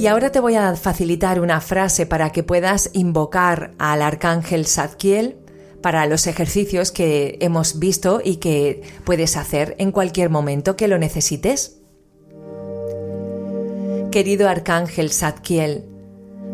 Y 0.00 0.06
ahora 0.06 0.32
te 0.32 0.40
voy 0.40 0.54
a 0.54 0.74
facilitar 0.76 1.42
una 1.42 1.60
frase 1.60 2.06
para 2.06 2.32
que 2.32 2.42
puedas 2.42 2.88
invocar 2.94 3.74
al 3.76 4.00
arcángel 4.00 4.64
Zadkiel 4.64 5.36
para 5.82 6.06
los 6.06 6.26
ejercicios 6.26 6.90
que 6.90 7.36
hemos 7.42 7.78
visto 7.78 8.22
y 8.24 8.36
que 8.36 8.80
puedes 9.04 9.36
hacer 9.36 9.76
en 9.78 9.92
cualquier 9.92 10.30
momento 10.30 10.74
que 10.74 10.88
lo 10.88 10.96
necesites. 10.96 11.82
Querido 14.10 14.48
arcángel 14.48 15.10
Zadkiel, 15.10 15.84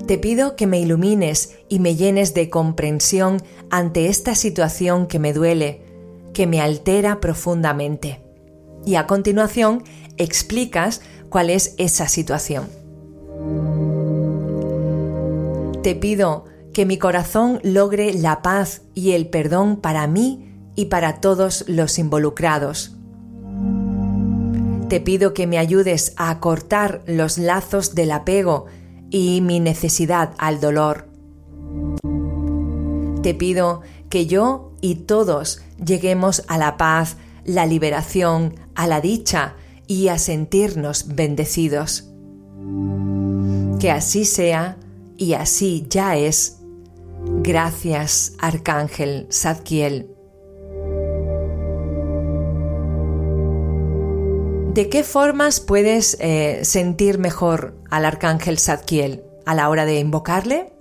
te 0.08 0.18
pido 0.18 0.56
que 0.56 0.66
me 0.66 0.80
ilumines 0.80 1.52
y 1.68 1.78
me 1.78 1.94
llenes 1.94 2.34
de 2.34 2.50
comprensión 2.50 3.40
ante 3.70 4.08
esta 4.08 4.34
situación 4.34 5.06
que 5.06 5.20
me 5.20 5.32
duele, 5.32 5.82
que 6.34 6.48
me 6.48 6.60
altera 6.60 7.20
profundamente. 7.20 8.22
Y 8.84 8.96
a 8.96 9.06
continuación 9.06 9.84
explicas 10.16 11.00
cuál 11.30 11.48
es 11.48 11.76
esa 11.78 12.08
situación. 12.08 12.85
Te 15.82 15.94
pido 15.94 16.46
que 16.72 16.84
mi 16.84 16.98
corazón 16.98 17.60
logre 17.62 18.12
la 18.12 18.42
paz 18.42 18.82
y 18.92 19.12
el 19.12 19.28
perdón 19.28 19.76
para 19.76 20.06
mí 20.06 20.52
y 20.74 20.86
para 20.86 21.20
todos 21.20 21.64
los 21.68 21.98
involucrados. 21.98 22.96
Te 24.88 25.00
pido 25.00 25.32
que 25.32 25.46
me 25.46 25.58
ayudes 25.58 26.12
a 26.16 26.38
cortar 26.38 27.02
los 27.06 27.38
lazos 27.38 27.94
del 27.94 28.12
apego 28.12 28.66
y 29.10 29.40
mi 29.40 29.58
necesidad 29.58 30.32
al 30.38 30.60
dolor. 30.60 31.08
Te 33.22 33.34
pido 33.34 33.82
que 34.10 34.26
yo 34.26 34.72
y 34.80 34.96
todos 34.96 35.62
lleguemos 35.84 36.44
a 36.46 36.58
la 36.58 36.76
paz, 36.76 37.16
la 37.44 37.64
liberación, 37.66 38.54
a 38.74 38.86
la 38.86 39.00
dicha 39.00 39.54
y 39.86 40.08
a 40.08 40.18
sentirnos 40.18 41.14
bendecidos. 41.14 42.10
Que 43.86 43.92
así 43.92 44.24
sea 44.24 44.78
y 45.16 45.34
así 45.34 45.86
ya 45.88 46.16
es. 46.16 46.58
Gracias, 47.24 48.32
Arcángel 48.40 49.28
Zadkiel. 49.30 50.10
¿De 54.74 54.88
qué 54.90 55.04
formas 55.04 55.60
puedes 55.60 56.16
eh, 56.18 56.64
sentir 56.64 57.20
mejor 57.20 57.76
al 57.88 58.06
Arcángel 58.06 58.58
Zadkiel 58.58 59.22
a 59.44 59.54
la 59.54 59.68
hora 59.68 59.84
de 59.84 60.00
invocarle? 60.00 60.72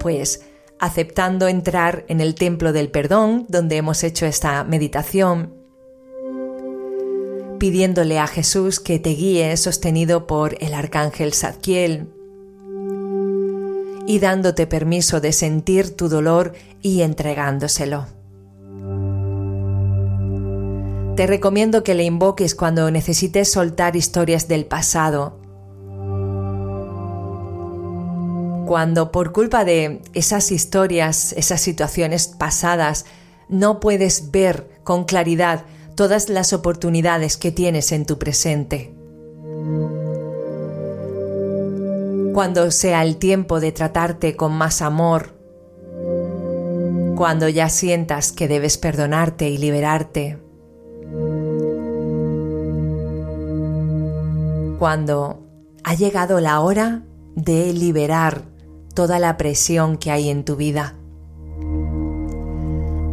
Pues 0.00 0.42
aceptando 0.78 1.48
entrar 1.48 2.04
en 2.08 2.20
el 2.20 2.34
templo 2.34 2.74
del 2.74 2.90
perdón, 2.90 3.46
donde 3.48 3.78
hemos 3.78 4.04
hecho 4.04 4.26
esta 4.26 4.64
meditación, 4.64 5.63
pidiéndole 7.58 8.18
a 8.18 8.26
Jesús 8.26 8.80
que 8.80 8.98
te 8.98 9.10
guíe 9.10 9.56
sostenido 9.56 10.26
por 10.26 10.56
el 10.60 10.74
Arcángel 10.74 11.32
Zadkiel, 11.32 12.08
y 14.06 14.18
dándote 14.18 14.66
permiso 14.66 15.20
de 15.20 15.32
sentir 15.32 15.96
tu 15.96 16.08
dolor 16.08 16.52
y 16.82 17.02
entregándoselo. 17.02 18.06
Te 21.16 21.26
recomiendo 21.26 21.84
que 21.84 21.94
le 21.94 22.04
invoques 22.04 22.54
cuando 22.54 22.90
necesites 22.90 23.50
soltar 23.50 23.94
historias 23.94 24.48
del 24.48 24.66
pasado. 24.66 25.38
Cuando 28.66 29.12
por 29.12 29.32
culpa 29.32 29.64
de 29.64 30.02
esas 30.12 30.50
historias, 30.50 31.32
esas 31.36 31.60
situaciones 31.60 32.26
pasadas, 32.26 33.06
no 33.48 33.78
puedes 33.78 34.32
ver 34.32 34.80
con 34.82 35.04
claridad 35.04 35.64
todas 35.94 36.28
las 36.28 36.52
oportunidades 36.52 37.36
que 37.36 37.52
tienes 37.52 37.92
en 37.92 38.06
tu 38.06 38.18
presente. 38.18 38.94
cuando 42.34 42.72
sea 42.72 43.04
el 43.04 43.16
tiempo 43.16 43.60
de 43.60 43.70
tratarte 43.70 44.34
con 44.34 44.52
más 44.52 44.82
amor, 44.82 45.38
cuando 47.14 47.48
ya 47.48 47.68
sientas 47.68 48.32
que 48.32 48.48
debes 48.48 48.76
perdonarte 48.76 49.48
y 49.48 49.56
liberarte, 49.56 50.40
cuando 54.80 55.46
ha 55.84 55.94
llegado 55.94 56.40
la 56.40 56.60
hora 56.60 57.04
de 57.36 57.72
liberar 57.72 58.42
toda 58.94 59.20
la 59.20 59.36
presión 59.36 59.96
que 59.96 60.10
hay 60.10 60.28
en 60.28 60.44
tu 60.44 60.56
vida. 60.56 60.96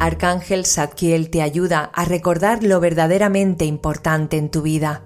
Arcángel 0.02 0.66
Zadkiel 0.66 1.30
te 1.30 1.42
ayuda 1.42 1.92
a 1.94 2.06
recordar 2.06 2.64
lo 2.64 2.80
verdaderamente 2.80 3.66
importante 3.66 4.38
en 4.38 4.50
tu 4.50 4.64
vida 4.64 5.06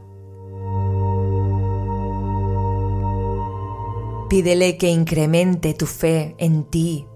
Pídele 4.29 4.77
que 4.77 4.89
incremente 4.89 5.75
tu 5.75 5.85
fe 5.85 6.35
en 6.39 6.63
ti, 6.63 7.07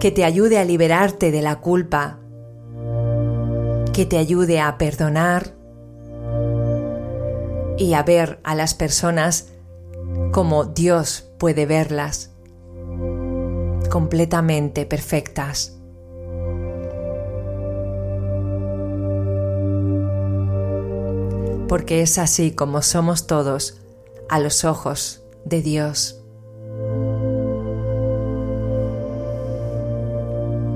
que 0.00 0.10
te 0.10 0.24
ayude 0.24 0.58
a 0.58 0.64
liberarte 0.64 1.30
de 1.30 1.40
la 1.40 1.60
culpa, 1.60 2.18
que 3.92 4.04
te 4.04 4.18
ayude 4.18 4.60
a 4.60 4.76
perdonar 4.76 5.54
y 7.78 7.94
a 7.94 8.02
ver 8.02 8.40
a 8.42 8.56
las 8.56 8.74
personas 8.74 9.52
como 10.32 10.64
Dios 10.64 11.30
puede 11.38 11.64
verlas, 11.64 12.32
completamente 13.88 14.84
perfectas. 14.84 15.81
Porque 21.72 22.02
es 22.02 22.18
así 22.18 22.50
como 22.50 22.82
somos 22.82 23.26
todos 23.26 23.80
a 24.28 24.38
los 24.40 24.66
ojos 24.66 25.22
de 25.46 25.62
Dios. 25.62 26.22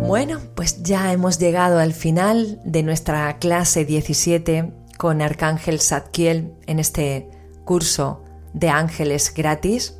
Bueno, 0.06 0.40
pues 0.54 0.82
ya 0.82 1.12
hemos 1.12 1.38
llegado 1.38 1.80
al 1.80 1.92
final 1.92 2.62
de 2.64 2.82
nuestra 2.82 3.38
clase 3.38 3.84
17 3.84 4.72
con 4.96 5.20
Arcángel 5.20 5.82
Zadkiel 5.82 6.54
en 6.66 6.78
este 6.78 7.28
curso 7.66 8.24
de 8.54 8.70
ángeles 8.70 9.34
gratis. 9.34 9.98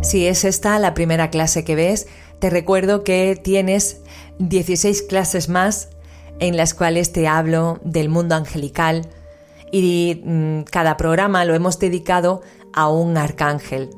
Si 0.00 0.26
es 0.26 0.46
esta 0.46 0.78
la 0.78 0.94
primera 0.94 1.28
clase 1.28 1.62
que 1.62 1.74
ves, 1.74 2.06
te 2.38 2.48
recuerdo 2.48 3.04
que 3.04 3.38
tienes 3.44 4.00
16 4.38 5.02
clases 5.02 5.50
más 5.50 5.90
en 6.40 6.56
las 6.56 6.74
cuales 6.74 7.12
te 7.12 7.28
hablo 7.28 7.80
del 7.84 8.08
mundo 8.08 8.34
angelical, 8.34 9.08
y 9.74 10.22
mm, 10.24 10.62
cada 10.70 10.96
programa 10.96 11.44
lo 11.44 11.54
hemos 11.54 11.80
dedicado 11.80 12.42
a 12.72 12.88
un 12.88 13.16
arcángel. 13.16 13.90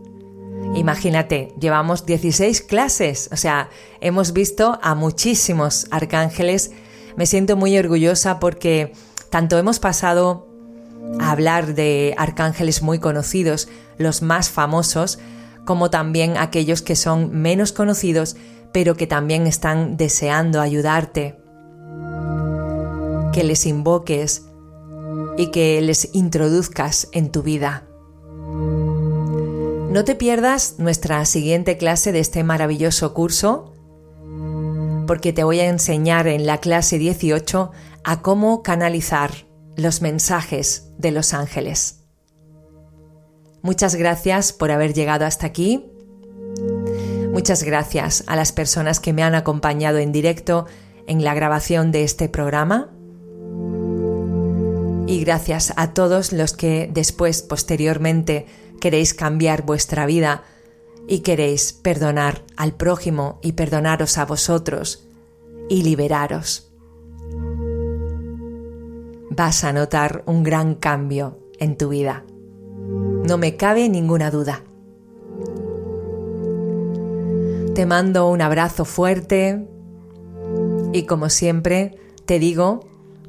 Imagínate, 0.74 1.53
llevamos 1.61 2.07
16 2.07 2.62
clases, 2.62 3.28
o 3.30 3.37
sea, 3.37 3.68
hemos 4.01 4.32
visto 4.32 4.78
a 4.82 4.95
muchísimos 4.95 5.87
arcángeles. 5.91 6.70
Me 7.16 7.26
siento 7.26 7.57
muy 7.57 7.76
orgullosa 7.76 8.41
porque 8.41 8.93
tanto 9.28 9.59
hemos 9.59 9.78
pasado 9.78 10.49
a 11.20 11.30
hablar 11.30 11.74
de 11.74 12.14
arcángeles 12.16 12.80
muy 12.80 12.99
conocidos, 12.99 13.68
los 13.99 14.22
más 14.22 14.49
famosos, 14.49 15.18
como 15.66 15.91
también 15.91 16.39
aquellos 16.39 16.80
que 16.80 16.97
son 16.97 17.32
menos 17.32 17.72
conocidos, 17.72 18.37
pero 18.72 18.97
que 18.97 19.07
también 19.07 19.47
están 19.47 19.99
deseando 19.99 20.62
ayudarte. 20.62 21.37
Que 23.37 23.45
les 23.45 23.66
invoques, 23.66 24.47
y 25.37 25.51
que 25.51 25.78
les 25.82 26.14
introduzcas 26.14 27.09
en 27.12 27.30
tu 27.30 27.43
vida. 27.43 27.87
No 29.91 30.05
te 30.05 30.14
pierdas 30.14 30.76
nuestra 30.78 31.22
siguiente 31.26 31.76
clase 31.76 32.12
de 32.12 32.20
este 32.20 32.45
maravilloso 32.45 33.12
curso, 33.12 33.74
porque 35.07 35.34
te 35.34 35.45
voy 35.45 35.61
a 35.61 35.68
enseñar 35.68 36.26
en 36.28 36.47
la 36.47 36.61
clase 36.62 36.99
18 36.99 37.72
a 38.05 38.22
cómo 38.22 38.62
canalizar 38.62 39.47
los 39.76 40.01
mensajes 40.01 40.93
de 40.97 41.11
los 41.11 41.34
ángeles. 41.34 42.05
Muchas 43.61 43.97
gracias 43.97 44.55
por 44.55 44.70
haber 44.70 44.95
llegado 44.95 45.26
hasta 45.26 45.47
aquí. 45.47 45.84
Muchas 47.32 47.64
gracias 47.64 48.24
a 48.28 48.34
las 48.34 48.53
personas 48.53 48.99
que 48.99 49.12
me 49.12 49.22
han 49.22 49.34
acompañado 49.34 49.99
en 49.99 50.11
directo 50.11 50.64
en 51.07 51.22
la 51.22 51.34
grabación 51.34 51.93
de 51.93 52.03
este 52.03 52.30
programa. 52.30 52.95
Y 55.07 55.20
gracias 55.20 55.72
a 55.76 55.94
todos 55.94 56.32
los 56.32 56.52
que 56.52 56.90
después, 56.92 57.42
posteriormente, 57.42 58.46
queréis 58.80 59.14
cambiar 59.14 59.64
vuestra 59.64 60.04
vida 60.04 60.42
y 61.07 61.20
queréis 61.20 61.72
perdonar 61.72 62.42
al 62.57 62.74
prójimo 62.74 63.38
y 63.42 63.52
perdonaros 63.52 64.18
a 64.18 64.24
vosotros 64.24 65.07
y 65.68 65.82
liberaros. 65.82 66.70
Vas 69.30 69.64
a 69.64 69.72
notar 69.72 70.22
un 70.26 70.42
gran 70.42 70.74
cambio 70.74 71.38
en 71.59 71.76
tu 71.76 71.90
vida. 71.90 72.24
No 73.28 73.38
me 73.38 73.57
cabe 73.57 73.88
ninguna 73.88 74.30
duda. 74.30 74.62
Te 77.74 77.86
mando 77.86 78.28
un 78.28 78.40
abrazo 78.40 78.84
fuerte 78.84 79.68
y 80.92 81.02
como 81.02 81.28
siempre 81.28 81.96
te 82.24 82.38
digo 82.38 82.80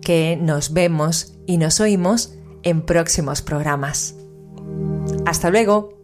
que 0.07 0.37
nos 0.41 0.71
vemos 0.71 1.33
y 1.45 1.57
nos 1.57 1.81
oímos 1.81 2.33
en 2.63 2.81
próximos 2.81 3.41
programas. 3.41 4.15
Hasta 5.25 5.49
luego. 5.49 5.96